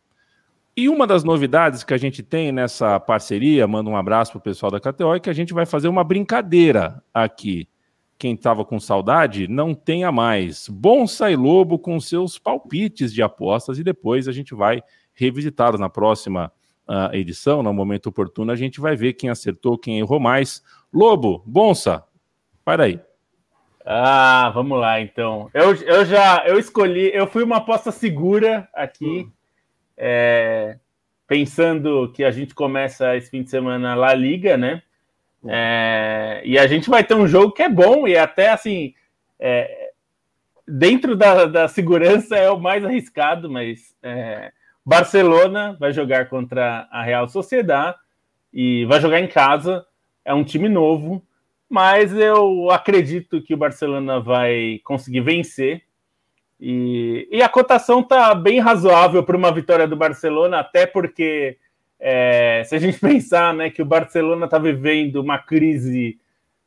[0.77, 4.41] E uma das novidades que a gente tem nessa parceria, manda um abraço para o
[4.41, 7.65] pessoal da KTO, é que a gente vai fazer uma brincadeira aqui.
[8.17, 10.67] Quem estava com saudade, não tenha mais.
[10.67, 15.87] Bonsa e Lobo com seus palpites de apostas e depois a gente vai revisitá-los na
[15.87, 16.51] próxima
[16.89, 20.61] uh, edição, no momento oportuno, a gente vai ver quem acertou, quem errou mais.
[20.93, 22.03] Lobo, Bonsa,
[22.65, 22.99] vai daí.
[23.85, 25.49] Ah, vamos lá então.
[25.53, 29.25] Eu, eu já eu escolhi, eu fui uma aposta segura aqui.
[29.25, 29.31] Hum
[29.97, 30.77] é,
[31.27, 34.81] pensando que a gente começa esse fim de semana La Liga, né?
[35.47, 38.93] É, e a gente vai ter um jogo que é bom e até assim,
[39.39, 39.91] é,
[40.67, 44.51] dentro da, da, segurança é o mais arriscado, mas é,
[44.83, 47.97] Barcelona vai jogar contra a Real Sociedade
[48.51, 49.85] e vai jogar em casa.
[50.23, 51.21] É um time novo,
[51.69, 55.83] mas eu acredito que o Barcelona vai conseguir vencer.
[56.59, 61.57] E, e a cotação está bem razoável para uma vitória do Barcelona, até porque
[61.99, 66.17] é, se a gente pensar né, que o Barcelona está vivendo uma crise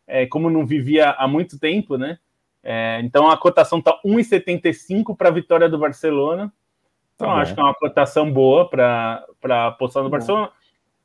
[0.07, 2.19] é, como não vivia há muito tempo, né?
[2.63, 6.53] É, então a cotação está 1,75 para a vitória do Barcelona.
[7.17, 7.35] Tá então, bom.
[7.35, 9.27] acho que é uma cotação boa para
[9.67, 10.51] apostar no Barcelona.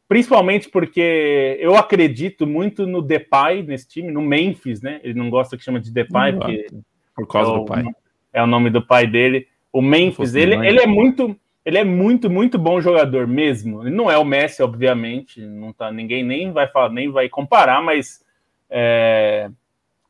[0.07, 4.99] Principalmente porque eu acredito muito no Depay nesse time, no Memphis, né?
[5.03, 6.67] Ele não gosta que chama de Depay, porque
[7.15, 7.83] por causa é o, do pai.
[8.33, 9.47] É o nome do pai dele.
[9.71, 13.83] O Memphis, ele, ele é muito, ele é muito, muito bom jogador mesmo.
[13.83, 17.81] Ele não é o Messi, obviamente, não tá, ninguém nem vai falar, nem vai comparar,
[17.81, 18.23] mas
[18.69, 19.49] é,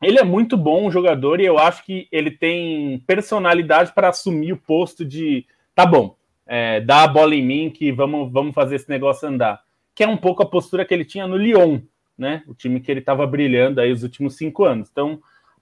[0.02, 4.58] ele é muito bom jogador e eu acho que ele tem personalidade para assumir o
[4.58, 5.46] posto de
[5.76, 6.16] tá bom,
[6.46, 9.62] é, dá a bola em mim que vamos, vamos fazer esse negócio andar.
[9.96, 11.80] Que é um pouco a postura que ele tinha no Lyon,
[12.18, 12.44] né?
[12.48, 14.90] O time que ele estava brilhando aí os últimos cinco anos.
[14.92, 15.22] Então,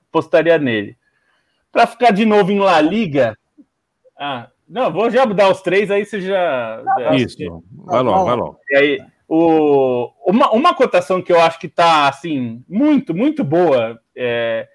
[0.09, 0.97] apostaria nele.
[1.71, 3.37] Para ficar de novo em La Liga.
[4.19, 6.83] Ah, não, vou já dar os três, aí você já.
[7.13, 8.59] Isso, vai logo, vai logo.
[8.69, 13.99] E aí, o, uma, uma cotação que eu acho que está assim, muito, muito boa.
[14.15, 14.67] É,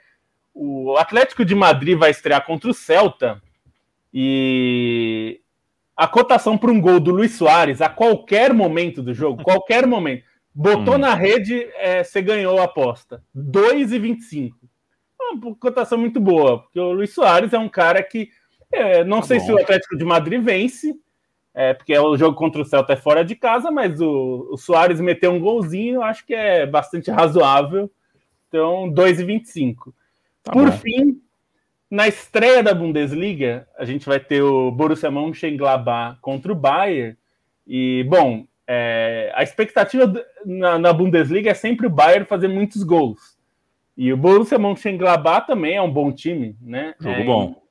[0.54, 3.40] o Atlético de Madrid vai estrear contra o Celta
[4.12, 5.40] e
[5.96, 10.24] a cotação para um gol do Luiz Soares a qualquer momento do jogo, qualquer momento,
[10.54, 10.98] botou hum.
[10.98, 13.22] na rede, é, você ganhou a aposta.
[13.36, 14.52] 2,25.
[15.32, 18.30] Uma cotação muito boa, porque o Luiz Soares é um cara que
[18.72, 19.46] é, não tá sei bom.
[19.46, 20.94] se o Atlético de Madrid vence,
[21.54, 24.56] é, porque é o jogo contra o Celta é fora de casa, mas o, o
[24.56, 27.90] Soares meteu um golzinho, acho que é bastante razoável.
[28.48, 29.92] Então, 2,25.
[30.42, 30.76] Tá Por bom.
[30.76, 31.20] fim,
[31.90, 37.16] na estreia da Bundesliga, a gente vai ter o Borussia Mönchengladbach contra o Bayern.
[37.66, 40.12] E, bom, é, a expectativa
[40.44, 43.35] na, na, Bundesliga é sempre o Bayern fazer muitos gols.
[43.96, 46.94] E o Borussia Mönchengladbach também é um bom time, né?
[47.00, 47.62] Jogo é, bom.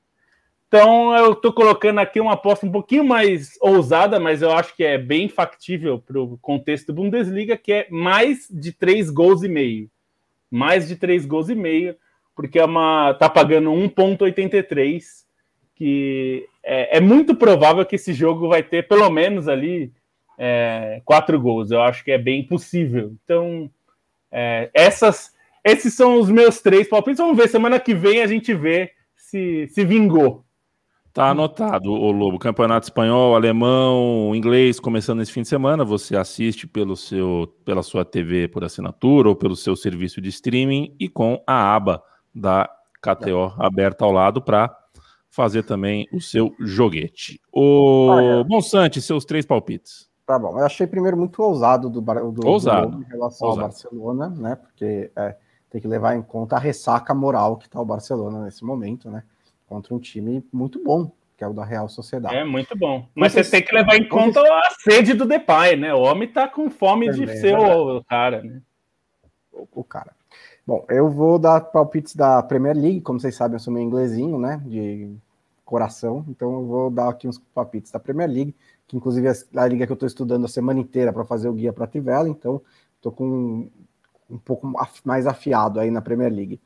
[0.67, 4.83] Então eu estou colocando aqui uma aposta um pouquinho mais ousada, mas eu acho que
[4.83, 9.47] é bem factível para o contexto da Bundesliga, que é mais de três gols e
[9.47, 9.89] meio.
[10.49, 11.95] Mais de três gols e meio
[12.35, 15.01] porque é uma tá pagando 1.83,
[15.73, 19.91] que é, é, muito provável que esse jogo vai ter pelo menos ali
[20.37, 21.71] é, quatro gols.
[21.71, 23.13] Eu acho que é bem possível.
[23.23, 23.71] Então,
[24.29, 25.33] é, essas,
[25.65, 27.17] esses são os meus três palpites.
[27.17, 30.45] Vamos ver, semana que vem a gente vê se, se vingou.
[31.11, 32.37] Tá anotado, o Lobo.
[32.37, 35.83] Campeonato espanhol, alemão, inglês começando esse fim de semana.
[35.83, 40.93] Você assiste pelo seu, pela sua TV por assinatura ou pelo seu serviço de streaming
[40.99, 42.03] e com a aba
[42.33, 42.69] da
[43.01, 44.69] KTO aberta ao lado para
[45.29, 47.39] fazer também o seu joguete.
[47.51, 50.09] O Bonsante, seus três palpites.
[50.27, 52.97] Tá bom, eu achei primeiro muito ousado do, do, ousado.
[52.97, 53.63] do em relação ousado.
[53.63, 54.55] ao Barcelona, né?
[54.55, 55.37] Porque é,
[55.75, 59.23] tem que levar em conta a ressaca moral que está o Barcelona nesse momento, né?
[59.67, 62.33] Contra um time muito bom, que é o da Real Sociedade.
[62.33, 63.09] É muito bom.
[63.13, 65.93] Mas você tem que levar em conta a sede do Depay, né?
[65.93, 68.61] O homem tá com fome Também, de ser o, o cara, né?
[69.51, 70.13] O, o cara.
[70.65, 74.39] Bom, eu vou dar palpites da Premier League, como vocês sabem, eu sou meio inglesinho,
[74.39, 75.13] né, de
[75.65, 78.55] coração, então eu vou dar aqui uns palpites da Premier League,
[78.87, 81.53] que inclusive é a liga que eu estou estudando a semana inteira para fazer o
[81.53, 82.61] guia para a Trivela, então
[82.95, 83.67] estou com
[84.29, 84.71] um, pouco
[85.03, 86.59] mais afiado aí na Premier League.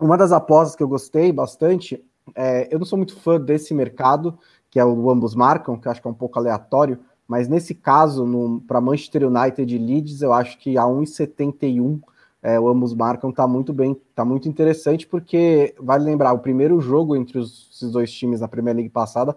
[0.00, 2.04] Uma das apostas que eu gostei bastante,
[2.34, 4.38] é, eu não sou muito fã desse mercado,
[4.70, 7.74] que é o ambos marcam, que eu acho que é um pouco aleatório, mas nesse
[7.74, 12.00] caso, para Manchester United e Leeds, eu acho que a 1,71
[12.42, 16.80] é, o ambos marcam tá muito bem, tá muito interessante, porque vale lembrar, o primeiro
[16.80, 19.36] jogo entre os, esses dois times na Premier League passada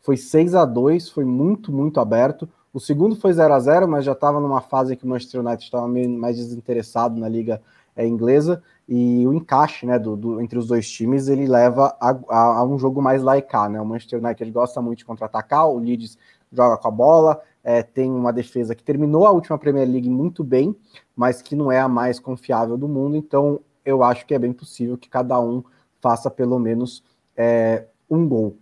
[0.00, 2.48] foi 6 a 2 foi muito, muito aberto.
[2.78, 5.64] O segundo foi 0 a 0 mas já estava numa fase que o Manchester United
[5.64, 7.60] estava mais desinteressado na liga
[7.96, 12.10] é, inglesa, e o encaixe né, do, do, entre os dois times ele leva a,
[12.28, 13.68] a, a um jogo mais laicar.
[13.68, 13.80] Né?
[13.80, 16.16] O Manchester United gosta muito de contra-atacar, o Leeds
[16.52, 20.44] joga com a bola, é, tem uma defesa que terminou a última Premier League muito
[20.44, 20.76] bem,
[21.16, 24.52] mas que não é a mais confiável do mundo, então eu acho que é bem
[24.52, 25.64] possível que cada um
[26.00, 27.02] faça pelo menos
[27.36, 28.56] é, um gol.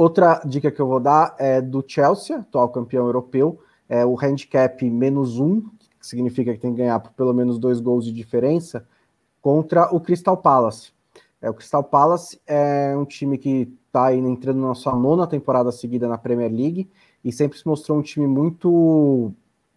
[0.00, 4.82] Outra dica que eu vou dar é do Chelsea, atual campeão europeu, é o handicap
[4.88, 5.60] menos um,
[6.00, 8.88] que significa que tem que ganhar por pelo menos dois gols de diferença,
[9.42, 10.90] contra o Crystal Palace.
[11.38, 16.08] É, o Crystal Palace é um time que está entrando na sua nona temporada seguida
[16.08, 16.90] na Premier League
[17.22, 19.30] e sempre se mostrou um time muito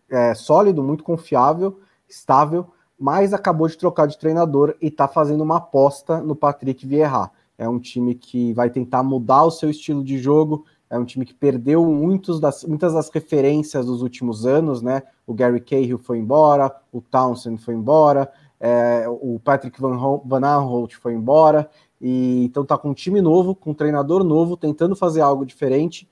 [0.10, 2.68] é, sólido, muito confiável, estável,
[2.98, 7.30] mas acabou de trocar de treinador e está fazendo uma aposta no Patrick Vieira.
[7.58, 11.26] É um time que vai tentar mudar o seu estilo de jogo, é um time
[11.26, 15.02] que perdeu muitos das, muitas das referências dos últimos anos, né?
[15.26, 20.96] O Gary Cahill foi embora, o Townsend foi embora, é, o Patrick Van, Van Aanholt
[20.96, 25.22] foi embora, e então tá com um time novo, com um treinador novo, tentando fazer
[25.22, 26.08] algo diferente,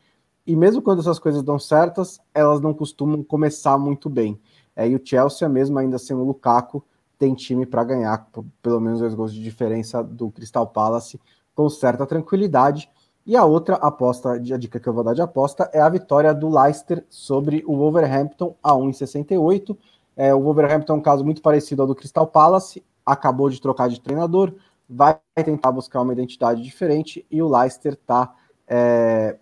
[0.48, 4.40] e mesmo quando essas coisas dão certas, elas não costumam começar muito bem.
[4.76, 6.84] É, e o Chelsea, mesmo ainda sem o Lukaku,
[7.22, 8.28] tem time para ganhar
[8.64, 11.22] pelo menos dois gols de diferença do Crystal Palace
[11.54, 12.90] com certa tranquilidade.
[13.28, 16.34] E a outra aposta, a dica que eu vou dar de aposta é a vitória
[16.34, 19.78] do Leicester sobre o Wolverhampton a 1,68.
[20.18, 23.88] É, o Wolverhampton é um caso muito parecido ao do Crystal Palace, acabou de trocar
[23.88, 24.56] de treinador,
[24.90, 28.34] vai tentar buscar uma identidade diferente e o Leicester está
[28.68, 29.38] é,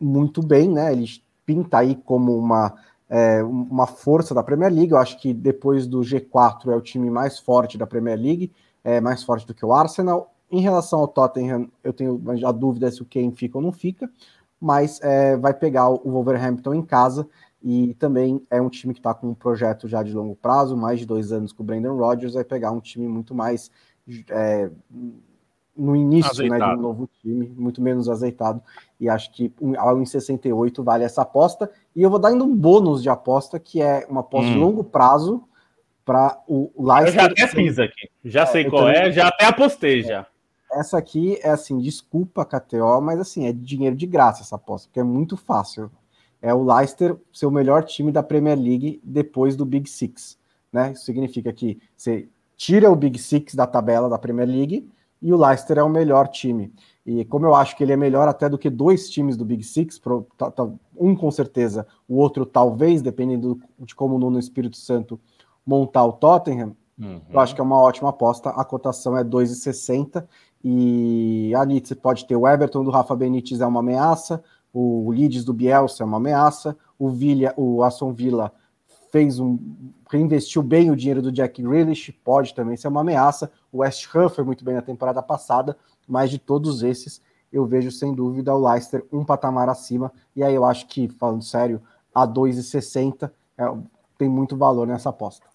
[0.00, 0.90] muito bem, né?
[0.90, 1.06] Ele
[1.44, 2.74] pinta aí como uma,
[3.08, 4.92] é, uma força da Premier League.
[4.92, 8.52] Eu acho que depois do G4 é o time mais forte da Premier League,
[8.82, 10.32] é mais forte do que o Arsenal.
[10.50, 14.08] Em relação ao Tottenham, eu tenho a dúvida se o Kane fica ou não fica,
[14.60, 17.28] mas é, vai pegar o Wolverhampton em casa
[17.62, 21.00] e também é um time que está com um projeto já de longo prazo, mais
[21.00, 23.70] de dois anos com o Brandon Rodgers, vai pegar um time muito mais
[24.30, 24.70] é,
[25.76, 28.62] no início né, de um novo time, muito menos azeitado,
[28.98, 32.54] e acho que algo em 68 vale essa aposta, e eu vou dar ainda um
[32.54, 34.54] bônus de aposta, que é uma aposta hum.
[34.54, 35.42] de longo prazo
[36.04, 37.14] para o Leicester.
[37.14, 40.26] Eu já até fiz aqui, já é, sei qual é, já até apostei já.
[40.72, 45.00] Essa aqui é assim, desculpa, KTO, mas assim, é dinheiro de graça essa aposta, porque
[45.00, 45.90] é muito fácil.
[46.42, 50.38] É o Leicester ser o melhor time da Premier League depois do Big Six.
[50.72, 50.92] Né?
[50.92, 54.88] Isso significa que você tira o Big Six da tabela da Premier League
[55.20, 56.72] e o Leicester é o melhor time.
[57.04, 59.62] E como eu acho que ele é melhor até do que dois times do Big
[59.62, 60.00] Six,
[60.96, 65.18] um com certeza, o outro talvez, dependendo de como o Nuno Espírito Santo
[65.64, 67.20] montar o Tottenham, uhum.
[67.30, 68.50] eu acho que é uma ótima aposta.
[68.50, 70.26] A cotação é 2,60
[70.64, 74.42] e ali você pode ter o Everton do Rafa Benítez é uma ameaça,
[74.72, 78.52] o Leeds do Bielsa é uma ameaça, o, Villa, o Aston Villa
[79.16, 79.58] fez um
[80.10, 83.50] reinvestiu bem o dinheiro do Jack Grealish, pode também ser uma ameaça.
[83.72, 85.74] O West Ham foi muito bem na temporada passada,
[86.06, 90.12] mas de todos esses eu vejo sem dúvida o Leicester um patamar acima.
[90.34, 91.80] E aí eu acho que, falando sério,
[92.14, 93.64] a 2,60 é,
[94.18, 95.46] tem muito valor nessa aposta.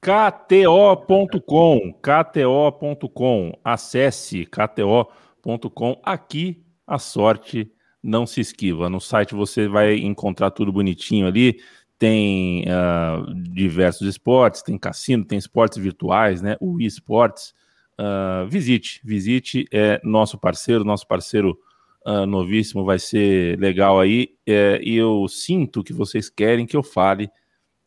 [0.00, 6.00] KTO.com, KTO.com, acesse KTO.com.
[6.02, 7.70] Aqui a sorte
[8.02, 8.88] não se esquiva.
[8.88, 11.60] No site você vai encontrar tudo bonitinho ali.
[11.98, 16.56] Tem uh, diversos esportes, tem cassino, tem esportes virtuais, né?
[16.60, 17.54] O esportes.
[17.98, 21.56] Uh, visite, visite, é nosso parceiro, nosso parceiro
[22.04, 24.30] uh, novíssimo, vai ser legal aí.
[24.46, 27.30] É, e eu sinto que vocês querem que eu fale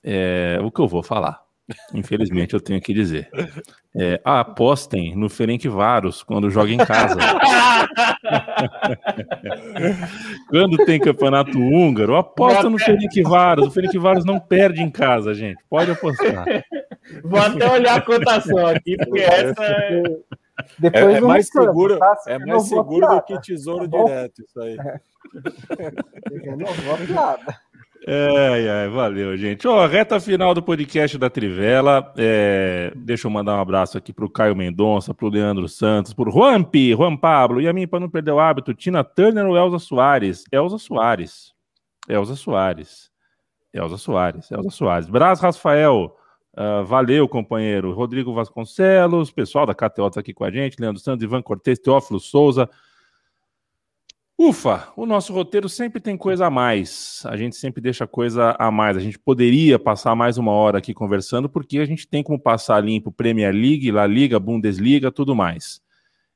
[0.03, 1.46] é, o que eu vou falar.
[1.93, 3.29] Infelizmente, eu tenho que dizer.
[3.95, 7.17] É, apostem no Ferencváros quando joga em casa.
[10.49, 13.67] quando tem campeonato húngaro, aposta no Ferencváros.
[13.67, 15.61] O Ferencváros não perde em casa, gente.
[15.69, 16.45] Pode apostar.
[17.23, 20.03] Vou até olhar a cotação aqui, porque essa é...
[20.79, 22.15] Depois é, é mais seguro, tá?
[22.27, 24.77] é mais seguro do que tesouro tá direto, isso aí.
[24.77, 24.99] É.
[26.57, 27.59] Não vou nada.
[28.09, 29.67] É, é, valeu, gente.
[29.67, 32.13] Ó, reta final do podcast da Trivela.
[32.15, 36.63] É, deixa eu mandar um abraço aqui pro Caio Mendonça, pro Leandro Santos, pro Juan
[36.63, 39.77] P, Juan Pablo, e a mim, para não perder o hábito, Tina Turner ou Elza
[39.77, 40.45] Soares?
[40.49, 41.53] Elza Soares.
[42.07, 43.11] Elza Soares.
[43.73, 44.49] Elza Soares.
[44.51, 45.09] Elza Soares.
[45.09, 46.15] Braz Rafael.
[46.57, 47.91] Uh, valeu, companheiro.
[47.91, 52.21] Rodrigo Vasconcelos, pessoal da KTO tá aqui com a gente, Leandro Santos, Ivan Cortes, Teófilo
[52.21, 52.69] Souza.
[54.39, 57.23] Ufa, o nosso roteiro sempre tem coisa a mais.
[57.25, 58.95] A gente sempre deixa coisa a mais.
[58.95, 62.79] A gente poderia passar mais uma hora aqui conversando, porque a gente tem como passar
[62.83, 65.81] limpo Premier League, La Liga, Bundesliga, tudo mais.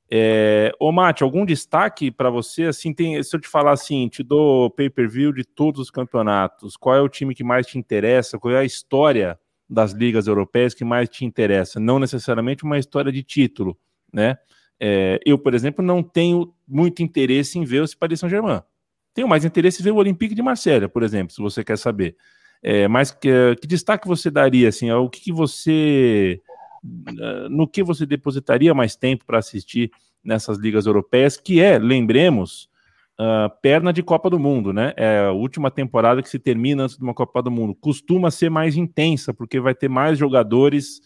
[0.10, 0.72] É...
[0.80, 2.64] Ô, Mate, algum destaque para você?
[2.64, 3.22] Assim, tem...
[3.22, 7.08] Se eu te falar assim, te dou pay-per-view de todos os campeonatos, qual é o
[7.08, 8.40] time que mais te interessa?
[8.40, 9.40] Qual é a história
[9.70, 11.80] das ligas europeias que mais te interessa?
[11.80, 13.78] Não necessariamente uma história de título,
[14.12, 14.38] né?
[14.84, 18.62] É, eu, por exemplo, não tenho muito interesse em ver o Paris Saint-Germain.
[19.14, 22.16] Tenho mais interesse em ver o Olympique de Marselha, por exemplo, se você quer saber.
[22.64, 23.30] É, mas que,
[23.62, 26.42] que, destaque você daria, assim, o que, que você,
[27.50, 29.92] no que você depositaria mais tempo para assistir
[30.24, 32.68] nessas ligas europeias, que é, lembremos,
[33.62, 34.94] perna de Copa do Mundo, né?
[34.98, 37.76] É a última temporada que se termina antes de uma Copa do Mundo.
[37.76, 41.02] Costuma ser mais intensa, porque vai ter mais jogadores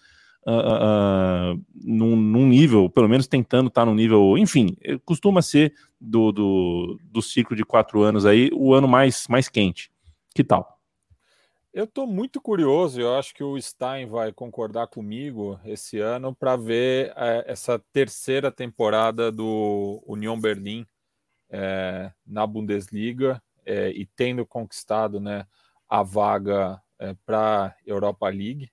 [0.46, 5.74] uh, uh, num, num, nível, pelo menos tentando estar tá no nível, enfim, costuma ser
[6.00, 9.92] do, do, do ciclo de quatro anos aí o ano mais, mais quente.
[10.34, 10.76] Que tal?
[11.74, 16.56] Eu estou muito curioso, eu acho que o Stein vai concordar comigo esse ano para
[16.56, 20.86] ver é, essa terceira temporada do Union Berlim
[21.50, 25.46] é, na Bundesliga é, e tendo conquistado né,
[25.90, 26.82] a vaga
[27.26, 28.70] para Europa League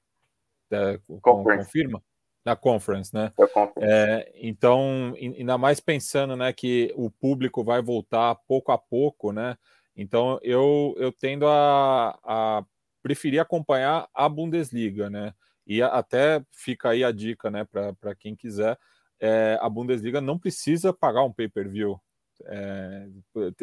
[0.73, 2.03] da, confirma?
[2.45, 3.33] Na conference, né?
[3.37, 3.79] Conference.
[3.81, 9.57] É, então, ainda mais pensando né, que o público vai voltar pouco a pouco, né?
[9.95, 12.65] Então, eu, eu tendo a, a
[13.03, 15.35] preferir acompanhar a Bundesliga, né?
[15.65, 18.77] E até fica aí a dica, né, para quem quiser.
[19.21, 22.01] é, a Bundesliga não precisa pagar um pay-per-view.
[22.47, 23.07] É,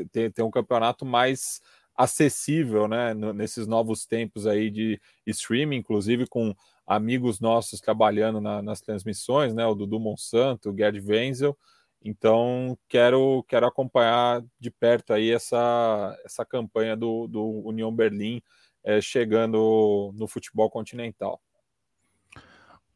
[0.09, 1.59] tem, tem um campeonato mais
[1.93, 6.55] acessível, né, nesses novos tempos aí de streaming, inclusive com
[6.89, 11.55] amigos nossos trabalhando na, nas transmissões, né, o Dudu Monsanto, o Gerd Wenzel,
[12.03, 18.41] então quero quero acompanhar de perto aí essa essa campanha do, do União Berlim
[18.83, 21.39] é, chegando no futebol continental.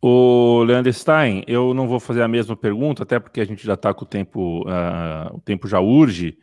[0.02, 3.76] O Leandro Stein, eu não vou fazer a mesma pergunta, até porque a gente já
[3.76, 6.38] está com o tempo, uh, o tempo já urge,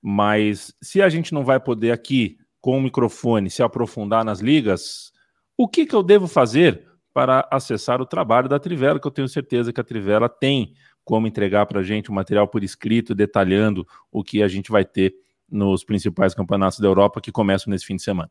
[0.00, 5.12] mas se a gente não vai poder aqui, com o microfone, se aprofundar nas ligas,
[5.56, 9.28] o que, que eu devo fazer para acessar o trabalho da Trivela, que eu tenho
[9.28, 13.86] certeza que a Trivela tem como entregar para a gente um material por escrito, detalhando
[14.12, 15.14] o que a gente vai ter
[15.50, 18.30] nos principais campeonatos da Europa que começam nesse fim de semana.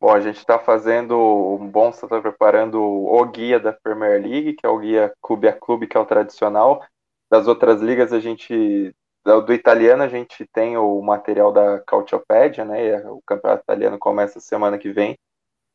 [0.00, 4.66] Bom, a gente está fazendo um bom, está preparando o guia da Premier League, que
[4.66, 6.82] é o guia clube a clube, que é o tradicional.
[7.30, 8.92] Das outras ligas, a gente,
[9.24, 12.98] do italiano, a gente tem o material da Cautiopedia, né?
[13.10, 15.16] O campeonato italiano começa semana que vem.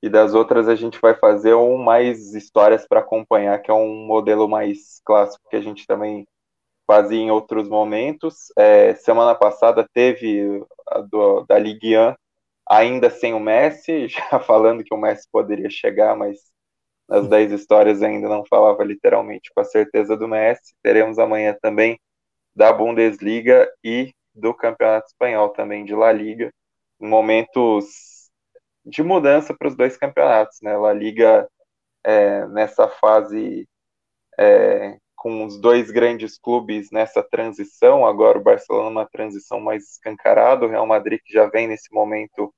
[0.02, 4.06] E das outras, a gente vai fazer um mais histórias para acompanhar, que é um
[4.06, 6.28] modelo mais clássico que a gente também
[6.88, 8.52] fazia em outros momentos.
[8.58, 12.16] É, semana passada teve a do, da Ligue 1
[12.70, 16.40] ainda sem o Messi, já falando que o Messi poderia chegar, mas
[17.08, 20.74] nas 10 histórias ainda não falava literalmente com a certeza do Messi.
[20.84, 22.00] Teremos amanhã também
[22.56, 26.52] da Bundesliga e do Campeonato Espanhol também de La Liga,
[27.00, 28.17] momentos
[28.88, 30.78] de mudança para os dois campeonatos, né?
[30.78, 31.48] La Liga
[32.04, 33.68] é, nessa fase
[34.40, 40.66] é, com os dois grandes clubes nessa transição, agora o Barcelona uma transição mais escancarada,
[40.66, 42.54] o Real Madrid que já vem nesse momento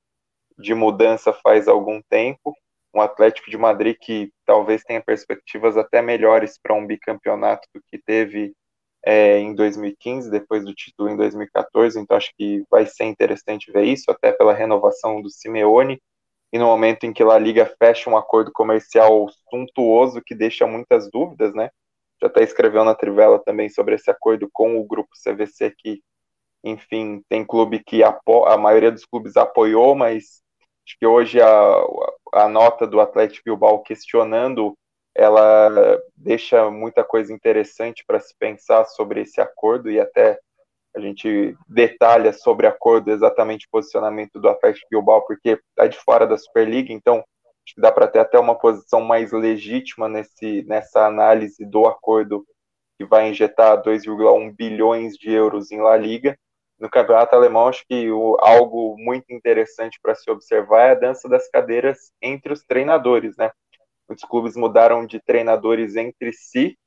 [0.57, 2.53] de mudança faz algum tempo,
[2.93, 7.97] um Atlético de Madrid que talvez tenha perspectivas até melhores para um bicampeonato do que
[7.97, 8.53] teve
[9.05, 13.85] é, em 2015, depois do título em 2014, então acho que vai ser interessante ver
[13.85, 16.01] isso, até pela renovação do Simeone,
[16.51, 21.09] e no momento em que a Liga fecha um acordo comercial suntuoso que deixa muitas
[21.09, 21.69] dúvidas, né?
[22.21, 26.01] Já até escreveu na Trivela também sobre esse acordo com o grupo CVC que,
[26.63, 30.41] enfim, tem clube que a maioria dos clubes apoiou, mas
[30.85, 31.83] acho que hoje a,
[32.33, 34.75] a nota do Atlético Bilbao questionando
[35.15, 40.39] ela deixa muita coisa interessante para se pensar sobre esse acordo e até
[40.99, 46.27] a gente detalha sobre acordo exatamente o posicionamento do Atlético Bilbao, porque está de fora
[46.27, 51.05] da Superliga, então acho que dá para ter até uma posição mais legítima nesse, nessa
[51.05, 52.45] análise do acordo
[52.97, 56.37] que vai injetar 2,1 bilhões de euros em La Liga.
[56.77, 61.27] No campeonato alemão, acho que o, algo muito interessante para se observar é a dança
[61.29, 63.51] das cadeiras entre os treinadores, né?
[64.07, 66.77] Muitos clubes mudaram de treinadores entre si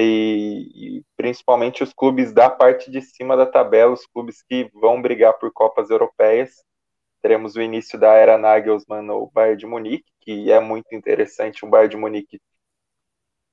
[0.00, 5.02] e, e, principalmente os clubes da parte de cima da tabela, os clubes que vão
[5.02, 6.64] brigar por Copas Europeias.
[7.20, 11.70] Teremos o início da era Nagelsmann no Bayern de Munique, que é muito interessante, um
[11.70, 12.40] Bayern de Munique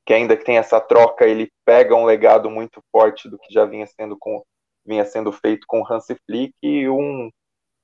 [0.06, 3.66] que ainda que tem essa troca, ele pega um legado muito forte do que já
[3.66, 4.44] vinha sendo com
[4.86, 7.32] vinha sendo feito com Hansi Flick e um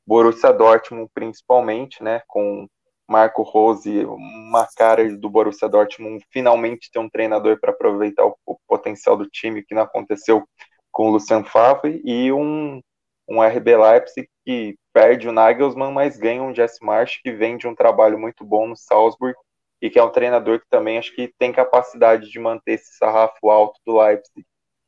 [0.05, 2.67] Borussia Dortmund principalmente, né, com
[3.11, 8.57] Marco Rose, uma cara do Borussia Dortmund finalmente ter um treinador para aproveitar o, o,
[8.65, 10.47] potencial do time, que não aconteceu
[10.91, 12.79] com o Lucian Favre, e um,
[13.27, 17.67] um RB Leipzig que perde o Nagelsmann, mas ganha um Jesse Marsh, que vem de
[17.67, 19.37] um trabalho muito bom no Salzburg,
[19.81, 23.49] e que é um treinador que também acho que tem capacidade de manter esse sarrafo
[23.49, 24.45] alto do Leipzig.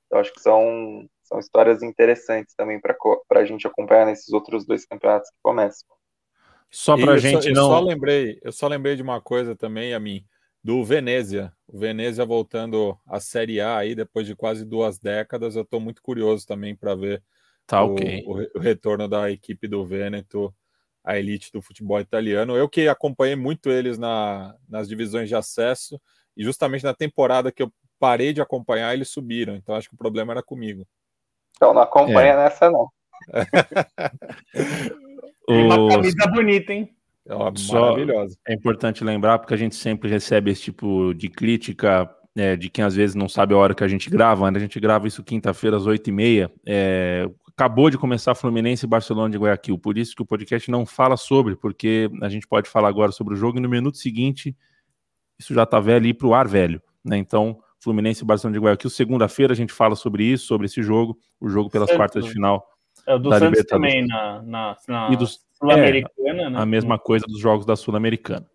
[0.09, 2.95] Eu acho que são, são histórias interessantes também para
[3.41, 5.87] a gente acompanhar nesses outros dois campeonatos que começam.
[6.73, 7.67] Só para a gente eu não.
[7.67, 10.25] Só lembrei, eu só lembrei de uma coisa também, a mim,
[10.63, 11.53] do Venezia.
[11.67, 15.55] O Venezia voltando à Série A aí depois de quase duas décadas.
[15.55, 17.21] Eu estou muito curioso também para ver
[17.67, 18.23] tá, o, okay.
[18.25, 20.51] o, o, retorno da equipe do Veneto
[21.03, 22.57] à elite do futebol italiano.
[22.57, 26.01] Eu que acompanhei muito eles na, nas divisões de acesso
[26.35, 29.55] e justamente na temporada que eu parei de acompanhar, eles subiram.
[29.55, 30.87] Então acho que o problema era comigo.
[31.55, 32.37] Então não acompanha é.
[32.37, 32.89] nessa, não.
[35.47, 36.89] Uma camisa bonita, hein?
[37.73, 38.37] maravilhosa.
[38.47, 42.83] É importante lembrar, porque a gente sempre recebe esse tipo de crítica é, de quem
[42.83, 44.49] às vezes não sabe a hora que a gente grava.
[44.49, 44.57] Né?
[44.57, 46.51] A gente grava isso quinta-feira às oito e meia.
[46.65, 50.85] É, acabou de começar Fluminense e Barcelona de Guayaquil, por isso que o podcast não
[50.85, 54.55] fala sobre, porque a gente pode falar agora sobre o jogo e no minuto seguinte
[55.39, 56.81] isso já tá velho e para o ar velho.
[57.03, 57.17] Né?
[57.17, 61.17] Então, Fluminense e Barcelona de Guayaquil, segunda-feira a gente fala sobre isso, sobre esse jogo,
[61.39, 61.99] o jogo pelas certo.
[61.99, 62.65] quartas de final
[63.07, 65.09] é, do Santos também na, na, na
[65.53, 66.59] Sul-Americana, é, né?
[66.59, 68.45] A mesma coisa dos jogos da Sul-Americana.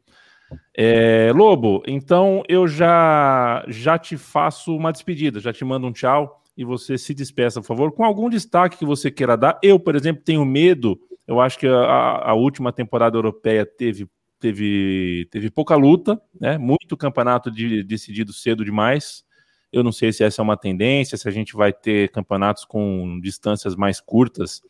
[0.77, 6.43] É, Lobo, então eu já já te faço uma despedida, já te mando um tchau
[6.57, 9.59] e você se despeça, por favor, com algum destaque que você queira dar.
[9.63, 10.99] Eu, por exemplo, tenho medo.
[11.27, 14.09] Eu acho que a, a última temporada europeia teve
[14.41, 16.57] teve, teve pouca luta, né?
[16.59, 19.25] Muito campeonato de, decidido cedo demais.
[19.73, 23.21] Eu não sei se essa é uma tendência, se a gente vai ter campeonatos com
[23.21, 24.62] distâncias mais curtas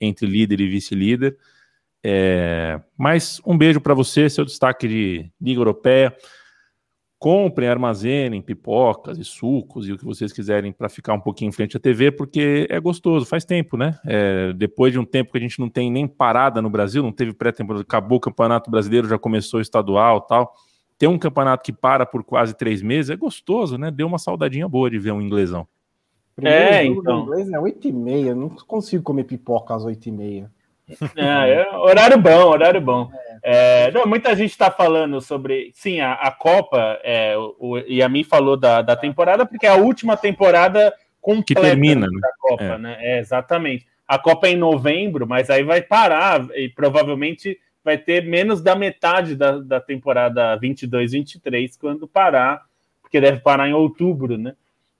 [0.00, 1.36] entre líder e vice-líder.
[2.02, 6.16] É, mas um beijo para você, seu destaque de Liga Europeia.
[7.20, 11.52] Comprem, armazenem pipocas e sucos e o que vocês quiserem para ficar um pouquinho em
[11.52, 13.98] frente à TV, porque é gostoso, faz tempo, né?
[14.06, 17.10] É, depois de um tempo que a gente não tem nem parada no Brasil, não
[17.10, 20.54] teve pré-temporada, acabou o Campeonato Brasileiro, já começou o estadual tal.
[20.98, 23.90] Ter um campeonato que para por quase três meses é gostoso, né?
[23.90, 25.66] Deu uma saudadinha boa de ver um inglesão.
[26.34, 27.22] Primeiro é, então.
[27.22, 30.50] inglês é 8 e meia, não consigo comer pipoca às 8 e meia.
[31.16, 33.10] É, é, horário bom, horário bom.
[33.42, 35.70] É, não, muita gente está falando sobre.
[35.74, 39.70] Sim, a, a Copa, é, o, e a mim falou da, da temporada, porque é
[39.70, 42.20] a última temporada completa que termina né?
[42.20, 42.78] da Copa, é.
[42.78, 42.96] né?
[43.00, 43.86] É, exatamente.
[44.06, 47.58] A Copa é em novembro, mas aí vai parar e provavelmente
[47.88, 52.66] vai ter menos da metade da, da temporada 22-23 quando parar,
[53.00, 54.54] porque deve parar em outubro, né?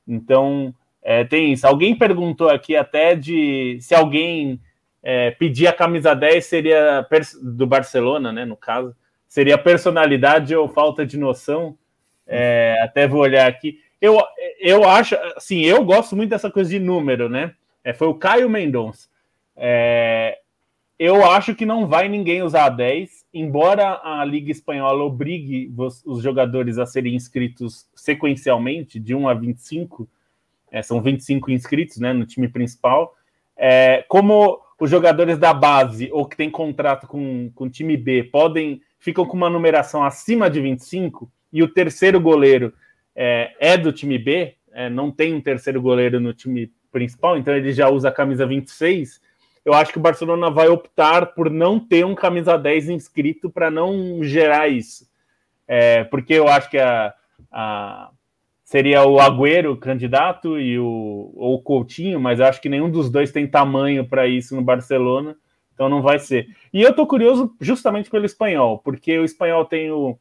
[0.07, 1.67] Então, é, tem isso.
[1.67, 4.59] Alguém perguntou aqui até de se alguém
[5.03, 7.07] é, pedir a camisa 10 seria
[7.43, 8.47] do Barcelona, né?
[8.47, 11.77] No caso, seria personalidade ou falta de noção.
[12.27, 13.83] É, até vou olhar aqui.
[14.01, 14.19] Eu,
[14.59, 17.53] eu acho, assim, eu gosto muito dessa coisa de número, né?
[17.85, 19.09] É, foi o Caio Mendonça.
[19.55, 20.39] É,
[20.99, 26.23] eu acho que não vai ninguém usar a 10, embora a Liga Espanhola obrigue os,
[26.23, 30.09] jogadores a serem inscritos sequencialmente, de 1 a 25,
[30.71, 33.15] é, são 25 inscritos né, no time principal.
[33.57, 38.25] É, como os jogadores da base ou que tem contrato com, com o time B
[38.25, 42.73] podem ficam com uma numeração acima de 25 e o terceiro goleiro
[43.15, 47.55] é, é do time B, é, não tem um terceiro goleiro no time principal, então
[47.55, 49.21] ele já usa a camisa 26.
[49.69, 53.71] Eu acho que o Barcelona vai optar por não ter um camisa 10 inscrito para
[53.71, 55.07] não gerar isso.
[55.67, 57.13] É, porque eu acho que a,
[57.53, 58.09] a,
[58.65, 63.31] seria o Agüero candidato e o ou o Coutinho, mas acho que nenhum dos dois
[63.31, 65.37] tem tamanho para isso no Barcelona,
[65.75, 66.49] então não vai ser.
[66.73, 70.19] E eu tô curioso justamente pelo espanhol, porque o espanhol tem o,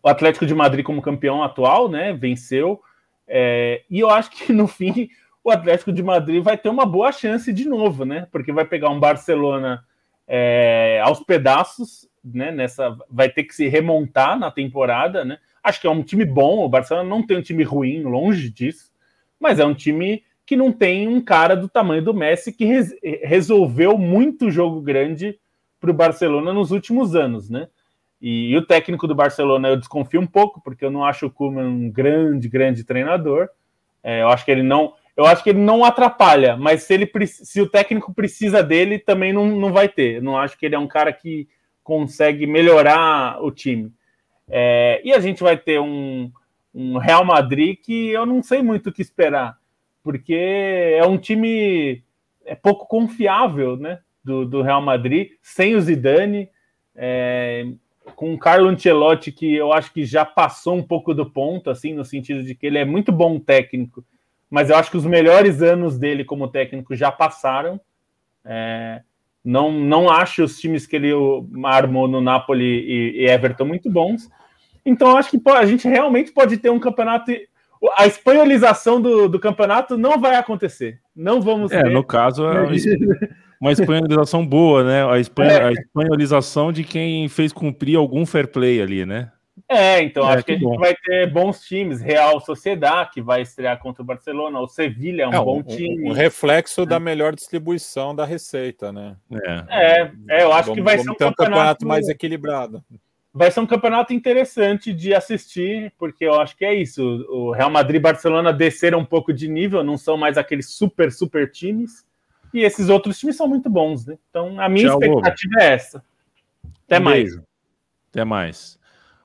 [0.00, 2.12] o Atlético de Madrid como campeão atual, né?
[2.12, 2.80] Venceu.
[3.26, 5.10] É, e eu acho que no fim
[5.44, 8.26] o Atlético de Madrid vai ter uma boa chance de novo, né?
[8.30, 9.84] Porque vai pegar um Barcelona
[10.26, 12.50] é, aos pedaços, né?
[12.50, 15.38] Nessa vai ter que se remontar na temporada, né?
[15.62, 16.64] Acho que é um time bom.
[16.64, 18.90] O Barcelona não tem um time ruim, longe disso,
[19.38, 22.94] mas é um time que não tem um cara do tamanho do Messi que res
[23.22, 25.38] resolveu muito jogo grande
[25.80, 27.68] para o Barcelona nos últimos anos, né?
[28.20, 31.30] E, e, o técnico do Barcelona eu desconfio um pouco, porque eu não acho o
[31.30, 33.48] Koeman um grande, grande treinador.
[34.00, 34.94] É, eu acho que ele não.
[35.16, 39.32] Eu acho que ele não atrapalha, mas se ele se o técnico precisa dele, também
[39.32, 40.16] não, não vai ter.
[40.16, 41.48] Eu não acho que ele é um cara que
[41.82, 43.92] consegue melhorar o time.
[44.48, 46.30] É, e a gente vai ter um,
[46.74, 49.58] um Real Madrid que eu não sei muito o que esperar,
[50.02, 52.02] porque é um time
[52.44, 54.00] é pouco confiável, né?
[54.24, 56.48] Do, do Real Madrid, sem o Zidane,
[56.94, 57.66] é,
[58.14, 61.92] com o Carlo Ancelotti, que eu acho que já passou um pouco do ponto, assim,
[61.92, 64.04] no sentido de que ele é muito bom técnico,
[64.52, 67.80] mas eu acho que os melhores anos dele como técnico já passaram.
[68.44, 69.00] É,
[69.42, 71.10] não, não acho os times que ele
[71.64, 74.28] armou no Napoli e, e Everton muito bons.
[74.84, 77.32] Então, acho que a gente realmente pode ter um campeonato.
[77.96, 81.00] A espanholização do, do campeonato não vai acontecer.
[81.16, 81.90] Não vamos é, ver.
[81.90, 82.66] No caso, é
[83.58, 85.02] uma espanholização boa, né?
[85.02, 85.64] A, é.
[85.64, 89.32] a espanholização de quem fez cumprir algum fair play ali, né?
[89.68, 92.00] É, então é, acho que, que a gente vai ter bons times.
[92.00, 94.60] Real Sociedade, que vai estrear contra o Barcelona.
[94.60, 96.10] O Sevilha é um é, bom um, time.
[96.10, 99.16] Um reflexo da melhor distribuição da receita, né?
[99.30, 101.42] É, é, é eu acho vamos, que vai ser um campeonato...
[101.42, 102.82] um campeonato mais equilibrado
[103.34, 107.02] vai ser um campeonato interessante de assistir, porque eu acho que é isso.
[107.30, 111.10] O Real Madrid e Barcelona desceram um pouco de nível, não são mais aqueles super,
[111.10, 112.04] super times.
[112.52, 114.18] E esses outros times são muito bons, né?
[114.28, 116.04] Então a minha Tchau, expectativa é essa.
[116.86, 117.22] Até um mais.
[117.22, 117.42] Beijo.
[118.10, 118.78] Até mais.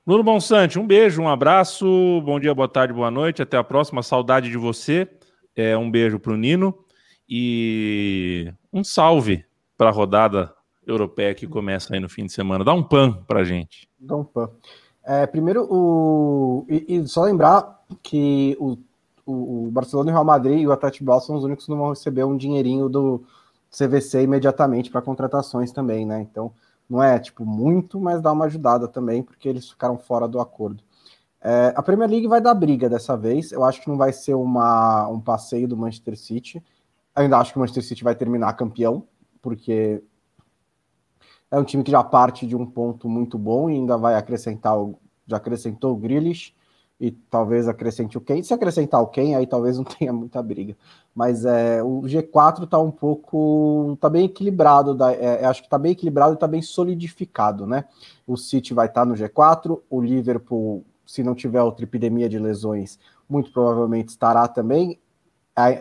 [0.07, 1.85] Nuno Bonsante, um beijo, um abraço,
[2.23, 5.05] bom dia, boa tarde, boa noite, até a próxima, saudade de você.
[5.53, 6.73] É, um beijo para o Nino
[7.27, 9.43] e um salve
[9.77, 10.53] para a rodada
[10.87, 12.63] europeia que começa aí no fim de semana.
[12.63, 13.89] Dá um pan pra gente.
[13.99, 14.49] Dá um pan.
[15.03, 16.65] É, primeiro, o...
[16.69, 18.77] E, e, só lembrar que o,
[19.25, 21.89] o, Barcelona e o Real Madrid e o Atlético são os únicos que não vão
[21.89, 23.25] receber um dinheirinho do
[23.69, 26.21] CVC imediatamente para contratações também, né?
[26.21, 26.53] Então,
[26.89, 30.83] Não é tipo muito, mas dá uma ajudada também, porque eles ficaram fora do acordo.
[31.41, 33.51] É, a Premier League vai dar briga dessa vez.
[33.51, 36.63] Eu acho que não vai ser uma, um passeio do Manchester City.
[37.15, 39.03] Eu ainda acho que o Manchester City vai terminar campeão,
[39.41, 40.03] porque
[41.51, 44.77] é um time que já parte de um ponto muito bom e ainda vai acrescentar,
[44.77, 46.53] o, já acrescentou o Grealish
[46.99, 48.41] e talvez acrescente o Ken.
[48.41, 50.75] Se acrescentar o Ken, aí talvez não tenha muita briga.
[51.13, 55.77] Mas é, o G4 está um pouco, está bem equilibrado, da, é, acho que está
[55.77, 57.85] bem equilibrado e está bem solidificado, né?
[58.25, 62.39] O City vai estar tá no G4, o Liverpool, se não tiver outra epidemia de
[62.39, 62.99] lesões,
[63.29, 64.99] muito provavelmente estará também.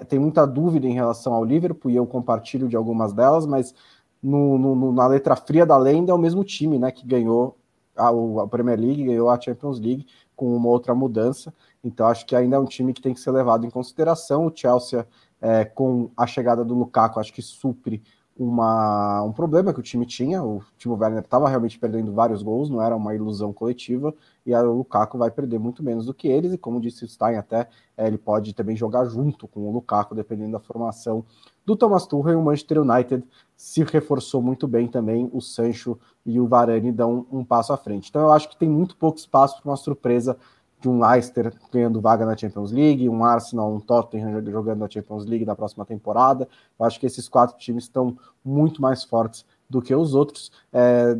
[0.08, 3.74] Tem muita dúvida em relação ao Liverpool e eu compartilho de algumas delas, mas
[4.22, 7.58] no, no, na letra fria da lenda é o mesmo time, né, que ganhou
[7.94, 10.06] a, a Premier League, ganhou a Champions League
[10.36, 11.52] com uma outra mudança.
[11.82, 14.46] Então acho que ainda é um time que tem que ser levado em consideração.
[14.46, 15.06] O Chelsea,
[15.40, 18.02] é, com a chegada do Lukaku, acho que supre
[18.38, 20.44] uma, um problema que o time tinha.
[20.44, 24.14] O Timo Werner estava realmente perdendo vários gols, não era uma ilusão coletiva,
[24.44, 27.36] e o Lukaku vai perder muito menos do que eles, e como disse o Stein,
[27.36, 31.24] até é, ele pode também jogar junto com o Lukaku, dependendo da formação
[31.64, 32.32] do Thomas Tuchel.
[32.32, 33.24] E o Manchester United
[33.56, 38.10] se reforçou muito bem também, o Sancho e o Varane dão um passo à frente.
[38.10, 40.36] Então eu acho que tem muito pouco espaço para uma surpresa
[40.78, 45.24] de um Leicester ganhando vaga na Champions League, um Arsenal, um Tottenham jogando na Champions
[45.24, 46.46] League na próxima temporada.
[46.78, 50.52] Eu acho que esses quatro times estão muito mais fortes do que os outros.
[50.72, 51.18] É,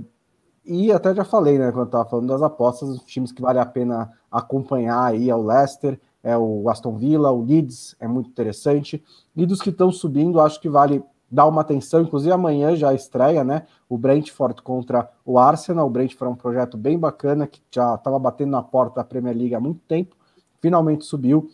[0.65, 3.67] e até já falei, né, quando estava falando das apostas, os times que vale a
[3.67, 9.03] pena acompanhar aí é o Leicester, é o Aston Villa, o Leeds, é muito interessante.
[9.35, 13.43] E dos que estão subindo, acho que vale dar uma atenção, inclusive amanhã já estreia,
[13.43, 13.67] né?
[13.89, 15.87] O Brentford contra o Arsenal.
[15.87, 19.37] O Brentford é um projeto bem bacana que já estava batendo na porta da Premier
[19.37, 20.17] League há muito tempo,
[20.61, 21.51] finalmente subiu,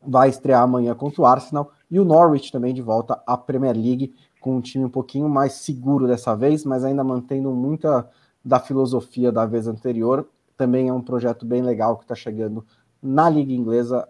[0.00, 4.14] vai estrear amanhã contra o Arsenal e o Norwich também de volta à Premier League
[4.40, 8.08] com um time um pouquinho mais seguro dessa vez, mas ainda mantendo muita
[8.44, 10.28] da filosofia da vez anterior.
[10.56, 12.64] Também é um projeto bem legal que está chegando
[13.02, 14.08] na Liga Inglesa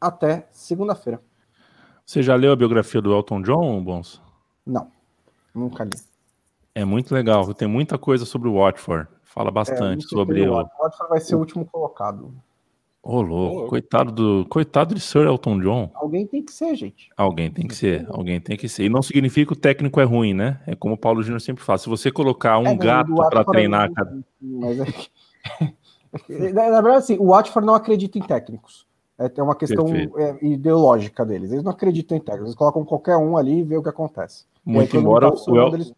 [0.00, 1.20] até segunda-feira.
[2.04, 4.20] Você já leu a biografia do Elton John, Bons?
[4.66, 4.88] Não,
[5.54, 5.96] nunca li.
[6.74, 9.08] É muito legal, tem muita coisa sobre o Watford.
[9.22, 10.52] Fala é, bastante é, sobre o.
[10.52, 12.34] O Watford vai ser o último colocado.
[13.02, 14.46] Ô, oh, louco, coitado do.
[14.48, 15.90] Coitado de Sir Elton John.
[15.94, 17.10] Alguém tem que ser, gente.
[17.16, 18.84] Alguém tem que ser, alguém tem que ser.
[18.84, 20.60] E não significa que o técnico é ruim, né?
[20.66, 21.78] É como o Paulo Júnior sempre fala.
[21.78, 23.90] Se você colocar um é, gato para é treinar.
[23.90, 25.74] É muito, mas é...
[26.52, 28.86] Na verdade, assim, o Watford não acredita em técnicos.
[29.18, 29.86] É, é uma questão
[30.16, 31.52] é, ideológica deles.
[31.52, 32.48] Eles não acreditam em técnicos.
[32.48, 34.44] Eles colocam qualquer um ali e vê o que acontece.
[34.64, 35.74] Muito embora tá o El...
[35.74, 35.92] eles...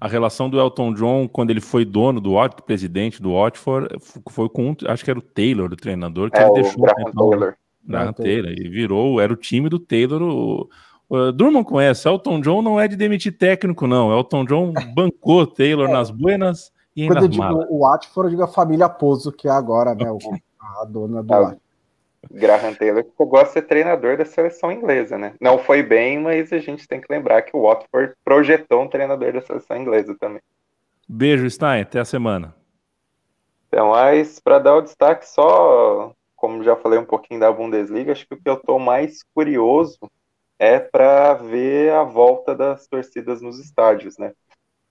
[0.00, 3.88] a relação do Elton John, quando ele foi dono do Watford, presidente do Watford,
[4.28, 6.82] foi com, acho que era o Taylor, o treinador, que é, ele deixou.
[6.82, 7.54] Graham então, Taylor.
[7.86, 8.52] Graham Taylor.
[8.52, 10.20] E virou, era o time do Taylor.
[10.20, 10.68] O,
[11.08, 14.12] o, durmam com essa, Elton John não é de demitir técnico, não.
[14.12, 15.92] Elton John bancou Taylor é.
[15.92, 19.50] nas buenas e Quando eu digo o Watford, eu digo a família Pozo, que é
[19.50, 20.04] agora né,
[20.80, 21.69] a dona do ah, Watford.
[22.30, 25.34] Graham Taylor chegou a ser treinador da seleção inglesa, né?
[25.40, 29.32] Não foi bem, mas a gente tem que lembrar que o Watford projetou um treinador
[29.32, 30.42] da seleção inglesa também.
[31.08, 31.82] Beijo, Stein.
[31.82, 32.54] Até a semana.
[33.68, 38.26] Então, mas para dar o destaque só, como já falei um pouquinho da Bundesliga, acho
[38.26, 39.98] que o que eu estou mais curioso
[40.58, 44.32] é para ver a volta das torcidas nos estádios, né?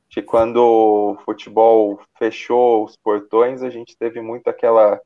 [0.09, 4.99] Que quando o futebol fechou os portões, a gente teve muito aquela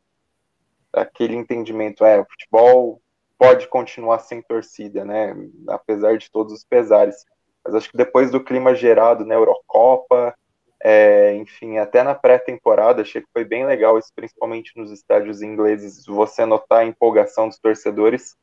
[0.94, 3.02] aquele entendimento, é, o futebol
[3.38, 5.36] pode continuar sem torcida, né,
[5.68, 7.26] apesar de todos os pesares.
[7.66, 10.36] Mas acho que depois do clima gerado na Eurocopa,
[10.82, 16.06] é, enfim, até na pré-temporada, achei que foi bem legal isso, principalmente nos estádios ingleses,
[16.06, 18.36] você notar a empolgação dos torcedores,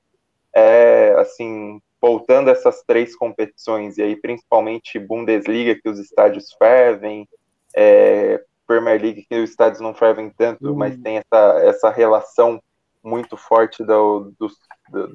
[0.54, 7.28] é, assim, voltando essas três competições, e aí principalmente Bundesliga, que os estádios fervem,
[7.76, 10.76] é, Premier League que os estádios não fervem tanto, uhum.
[10.76, 12.62] mas tem essa, essa relação
[13.02, 14.56] muito forte do, dos,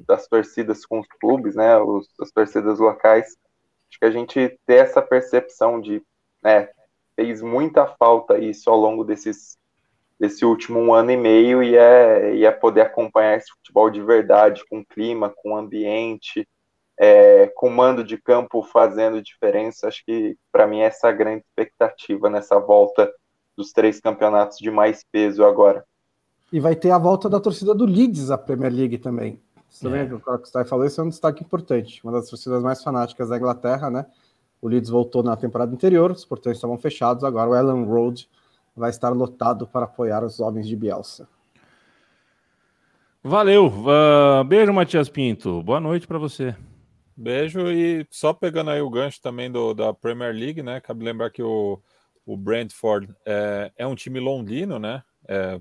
[0.06, 3.34] das torcidas com os clubes, né, os, as torcidas locais.
[3.88, 6.02] Acho que a gente ter essa percepção de,
[6.42, 6.68] né,
[7.14, 9.56] fez muita falta isso ao longo desses
[10.18, 14.02] desse último um ano e meio e é, e é poder acompanhar esse futebol de
[14.02, 16.48] verdade, com clima, com ambiente,
[16.98, 19.88] é, com mando de campo fazendo diferença.
[19.88, 23.12] Acho que para mim essa é a grande expectativa nessa volta
[23.56, 25.84] dos três campeonatos de mais peso agora.
[26.52, 29.40] E vai ter a volta da torcida do Leeds à Premier League também.
[29.68, 30.04] Você é.
[30.04, 32.00] o que o falou, isso é um destaque importante.
[32.04, 34.06] Uma das torcidas mais fanáticas da Inglaterra, né?
[34.60, 38.28] O Leeds voltou na temporada anterior, os portões estavam fechados, agora o Ellen Road
[38.74, 41.28] vai estar lotado para apoiar os homens de Bielsa.
[43.22, 43.66] Valeu.
[43.66, 45.62] Uh, beijo, Matias Pinto.
[45.62, 46.54] Boa noite para você.
[47.16, 50.80] Beijo e só pegando aí o gancho também do, da Premier League, né?
[50.80, 51.80] Cabe lembrar que o
[52.26, 55.02] o Brentford é, é um time londrino, né?
[55.28, 55.60] É,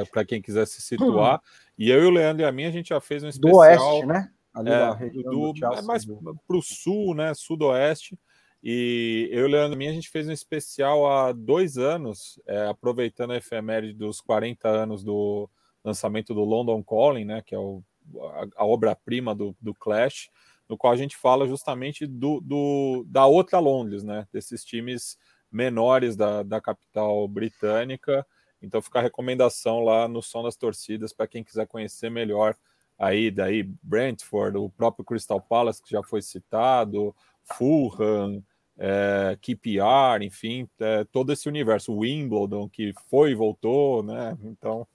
[0.00, 1.40] é para quem quiser se situar.
[1.76, 3.52] E eu e o Leandro e a mim, a gente já fez um especial.
[3.52, 4.30] Do Oeste, né?
[4.54, 7.34] Ali é, do, do é mais para o sul, né?
[7.34, 8.18] Sudoeste.
[8.62, 11.76] E eu e o Leandro e a mim, a gente fez um especial há dois
[11.76, 15.48] anos, é, aproveitando a efeméride dos 40 anos do
[15.84, 17.42] lançamento do London Calling, né?
[17.44, 17.82] Que é o,
[18.16, 20.30] a, a obra-prima do, do Clash,
[20.68, 24.26] no qual a gente fala justamente do, do, da outra Londres, né?
[24.32, 25.18] Desses times
[25.50, 28.26] menores da, da capital britânica.
[28.60, 32.56] Então fica a recomendação lá no Som das Torcidas para quem quiser conhecer melhor
[32.98, 37.14] aí daí Brentford, o próprio Crystal Palace que já foi citado,
[37.44, 38.42] Fulham,
[38.76, 44.36] é, KPR, enfim, é, todo esse universo, Wimbledon que foi e voltou, né?
[44.42, 44.86] Então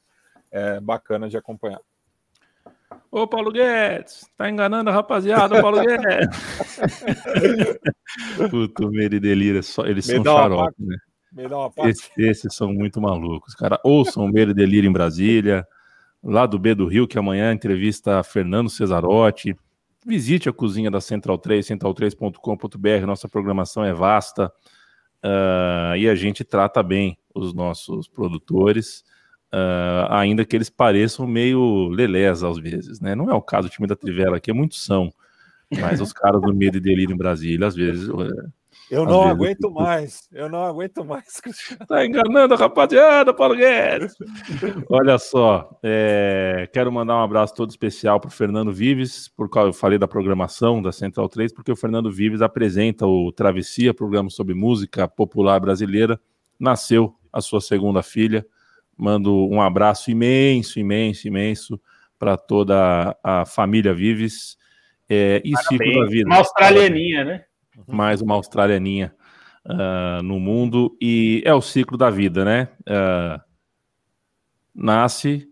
[0.52, 1.82] é bacana de acompanhar.
[3.12, 6.38] Ô, Paulo Guedes, tá enganando a rapaziada, Paulo Guedes.
[8.50, 10.98] Puto, Meire Delira, eles Me são xarope, né?
[11.86, 13.80] Esse, esses são muito malucos, cara.
[13.84, 15.66] Ouçam o Meire Delira em Brasília,
[16.24, 19.56] lá do B do Rio, que amanhã entrevista Fernando Cesarotti.
[20.06, 23.06] Visite a cozinha da Central 3, central3.com.br.
[23.06, 24.52] Nossa programação é vasta
[25.24, 29.04] uh, e a gente trata bem os nossos produtores.
[29.54, 33.14] Uh, ainda que eles pareçam meio lelés às vezes, né?
[33.14, 35.14] Não é o caso do time da Trivela aqui, é muito são,
[35.80, 38.10] mas os caras do Medo e Delírio em Brasília, às vezes.
[38.90, 41.40] Eu não aguento mais, eu não aguento mais.
[41.88, 44.16] Tá enganando a rapaziada, Paulo Guedes.
[44.90, 49.68] Olha só, é, quero mandar um abraço todo especial para o Fernando Vives, por qual
[49.68, 54.32] eu falei da programação da Central 3, porque o Fernando Vives apresenta o Travessia, programa
[54.32, 56.20] sobre música popular brasileira.
[56.60, 58.44] Nasceu a sua segunda filha,
[58.98, 61.82] Mando um abraço imenso, imenso, imenso
[62.18, 64.58] para toda a família Vives.
[65.10, 65.68] É, e Parabéns.
[65.68, 66.30] ciclo da vida.
[66.30, 67.46] Uma australianinha, né?
[67.88, 69.14] Mais uma australianinha
[69.66, 70.96] uh, no mundo.
[71.02, 72.70] E é o ciclo da vida, né?
[72.82, 73.42] Uh,
[74.74, 75.48] nasce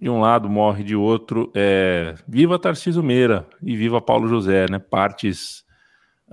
[0.00, 1.50] de um lado, morre de outro.
[1.54, 4.78] É, viva Tarcísio Meira e viva Paulo José, né?
[4.78, 5.64] Partes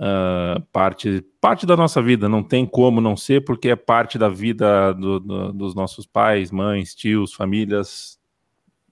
[0.00, 4.28] uh, parte, parte da nossa vida, não tem como não ser, porque é parte da
[4.28, 8.18] vida do, do, dos nossos pais, mães, tios, famílias,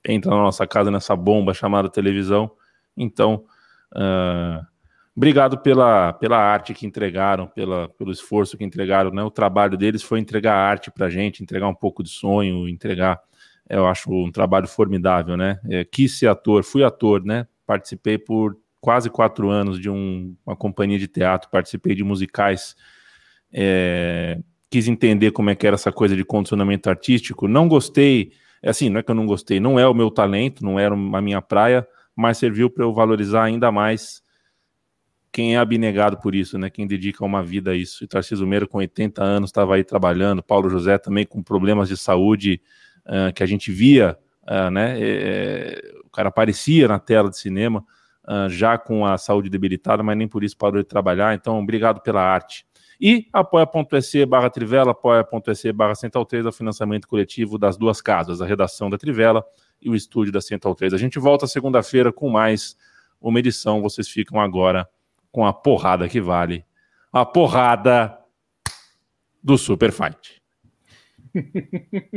[0.06, 2.51] entra na nossa casa nessa bomba chamada televisão.
[2.97, 3.44] Então,
[3.94, 4.64] uh,
[5.16, 9.10] obrigado pela, pela arte que entregaram, pela, pelo esforço que entregaram.
[9.10, 9.22] Né?
[9.22, 13.20] O trabalho deles foi entregar arte para gente, entregar um pouco de sonho, entregar.
[13.68, 15.60] Eu acho um trabalho formidável, né?
[15.68, 17.47] É, quis ser ator, fui ator, né?
[17.66, 22.76] Participei por quase quatro anos de um, uma companhia de teatro, participei de musicais,
[23.52, 24.38] é,
[24.70, 27.48] quis entender como é que era essa coisa de condicionamento artístico.
[27.48, 28.32] Não gostei,
[28.62, 30.94] é assim, não é que eu não gostei, não é o meu talento, não era
[30.94, 34.22] a minha praia, mas serviu para eu valorizar ainda mais
[35.30, 36.70] quem é abnegado por isso, né?
[36.70, 38.02] Quem dedica uma vida a isso.
[38.02, 41.96] E Tarcísio Meira, com 80 anos, estava aí trabalhando, Paulo José também com problemas de
[41.96, 42.60] saúde
[43.06, 44.96] uh, que a gente via, uh, né?
[44.98, 47.84] É, o cara aparecia na tela de cinema
[48.28, 51.34] uh, já com a saúde debilitada, mas nem por isso parou de trabalhar.
[51.34, 52.66] Então, obrigado pela arte.
[53.00, 58.46] E apoia.se barra Trivela, apoia.se barra Central 3, o financiamento coletivo das duas casas, a
[58.46, 59.44] redação da Trivela
[59.80, 60.92] e o estúdio da Central 3.
[60.92, 62.76] A gente volta segunda-feira com mais
[63.20, 63.80] uma edição.
[63.80, 64.88] Vocês ficam agora
[65.30, 66.64] com a porrada que vale.
[67.12, 68.18] A porrada
[69.42, 70.42] do Super Fight.